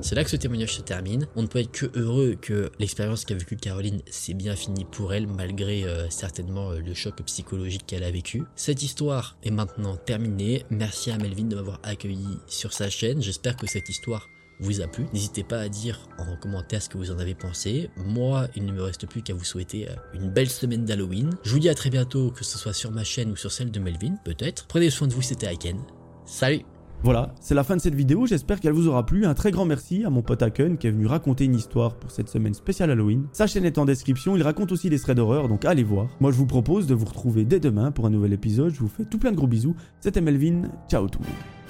C'est 0.00 0.14
là 0.14 0.24
que 0.24 0.30
ce 0.30 0.36
témoignage 0.36 0.76
se 0.76 0.82
termine. 0.82 1.26
On 1.36 1.42
ne 1.42 1.46
peut 1.46 1.58
être 1.58 1.72
que 1.72 1.98
heureux 1.98 2.36
que 2.40 2.70
l'expérience 2.78 3.24
qu'a 3.24 3.34
vécue 3.34 3.56
Caroline 3.56 4.00
s'est 4.10 4.34
bien 4.34 4.54
finie 4.54 4.84
pour 4.84 5.12
elle, 5.12 5.26
malgré 5.26 5.84
euh, 5.84 6.08
certainement 6.10 6.70
euh, 6.70 6.80
le 6.80 6.94
choc 6.94 7.20
psychologique 7.22 7.84
qu'elle 7.86 8.04
a 8.04 8.10
vécu. 8.10 8.44
Cette 8.56 8.82
histoire 8.82 9.36
est 9.42 9.50
maintenant 9.50 9.96
terminée. 9.96 10.64
Merci 10.70 11.10
à 11.10 11.18
Melvin 11.18 11.44
de 11.44 11.56
m'avoir 11.56 11.80
accueilli 11.82 12.38
sur 12.46 12.72
sa 12.72 12.88
chaîne. 12.88 13.22
J'espère 13.22 13.56
que 13.56 13.66
cette 13.66 13.88
histoire 13.88 14.28
vous 14.60 14.80
a 14.80 14.86
plu. 14.86 15.06
N'hésitez 15.12 15.42
pas 15.42 15.58
à 15.58 15.68
dire 15.68 16.08
en 16.18 16.36
commentaire 16.36 16.80
ce 16.80 16.88
que 16.88 16.96
vous 16.96 17.10
en 17.10 17.18
avez 17.18 17.34
pensé. 17.34 17.90
Moi, 17.96 18.48
il 18.54 18.64
ne 18.64 18.72
me 18.72 18.82
reste 18.82 19.06
plus 19.06 19.22
qu'à 19.22 19.34
vous 19.34 19.44
souhaiter 19.44 19.88
euh, 19.88 19.94
une 20.14 20.30
belle 20.30 20.50
semaine 20.50 20.84
d'Halloween. 20.84 21.30
Je 21.42 21.50
vous 21.50 21.58
dis 21.58 21.68
à 21.68 21.74
très 21.74 21.90
bientôt, 21.90 22.30
que 22.30 22.44
ce 22.44 22.58
soit 22.58 22.74
sur 22.74 22.92
ma 22.92 23.04
chaîne 23.04 23.32
ou 23.32 23.36
sur 23.36 23.50
celle 23.50 23.70
de 23.70 23.80
Melvin, 23.80 24.16
peut-être. 24.24 24.66
Prenez 24.68 24.90
soin 24.90 25.08
de 25.08 25.14
vous, 25.14 25.22
c'était 25.22 25.52
Aiken. 25.52 25.80
Salut 26.24 26.64
voilà, 27.04 27.34
c'est 27.40 27.54
la 27.54 27.64
fin 27.64 27.74
de 27.74 27.80
cette 27.80 27.96
vidéo, 27.96 28.26
j'espère 28.26 28.60
qu'elle 28.60 28.72
vous 28.72 28.86
aura 28.86 29.04
plu. 29.04 29.26
Un 29.26 29.34
très 29.34 29.50
grand 29.50 29.64
merci 29.64 30.04
à 30.04 30.10
mon 30.10 30.22
pote 30.22 30.40
Aken 30.40 30.78
qui 30.78 30.86
est 30.86 30.92
venu 30.92 31.06
raconter 31.06 31.44
une 31.44 31.56
histoire 31.56 31.96
pour 31.96 32.12
cette 32.12 32.28
semaine 32.28 32.54
spéciale 32.54 32.92
Halloween. 32.92 33.26
Sa 33.32 33.48
chaîne 33.48 33.64
est 33.64 33.78
en 33.78 33.84
description, 33.84 34.36
il 34.36 34.42
raconte 34.42 34.70
aussi 34.70 34.88
des 34.88 35.00
threads 35.00 35.16
d'horreur, 35.16 35.48
donc 35.48 35.64
allez 35.64 35.82
voir. 35.82 36.06
Moi 36.20 36.30
je 36.30 36.36
vous 36.36 36.46
propose 36.46 36.86
de 36.86 36.94
vous 36.94 37.06
retrouver 37.06 37.44
dès 37.44 37.58
demain 37.58 37.90
pour 37.90 38.06
un 38.06 38.10
nouvel 38.10 38.32
épisode, 38.32 38.72
je 38.72 38.80
vous 38.80 38.88
fais 38.88 39.04
tout 39.04 39.18
plein 39.18 39.32
de 39.32 39.36
gros 39.36 39.48
bisous. 39.48 39.74
C'était 40.00 40.20
Melvin, 40.20 40.62
ciao 40.88 41.08
tout 41.08 41.18
le 41.18 41.26
monde. 41.26 41.61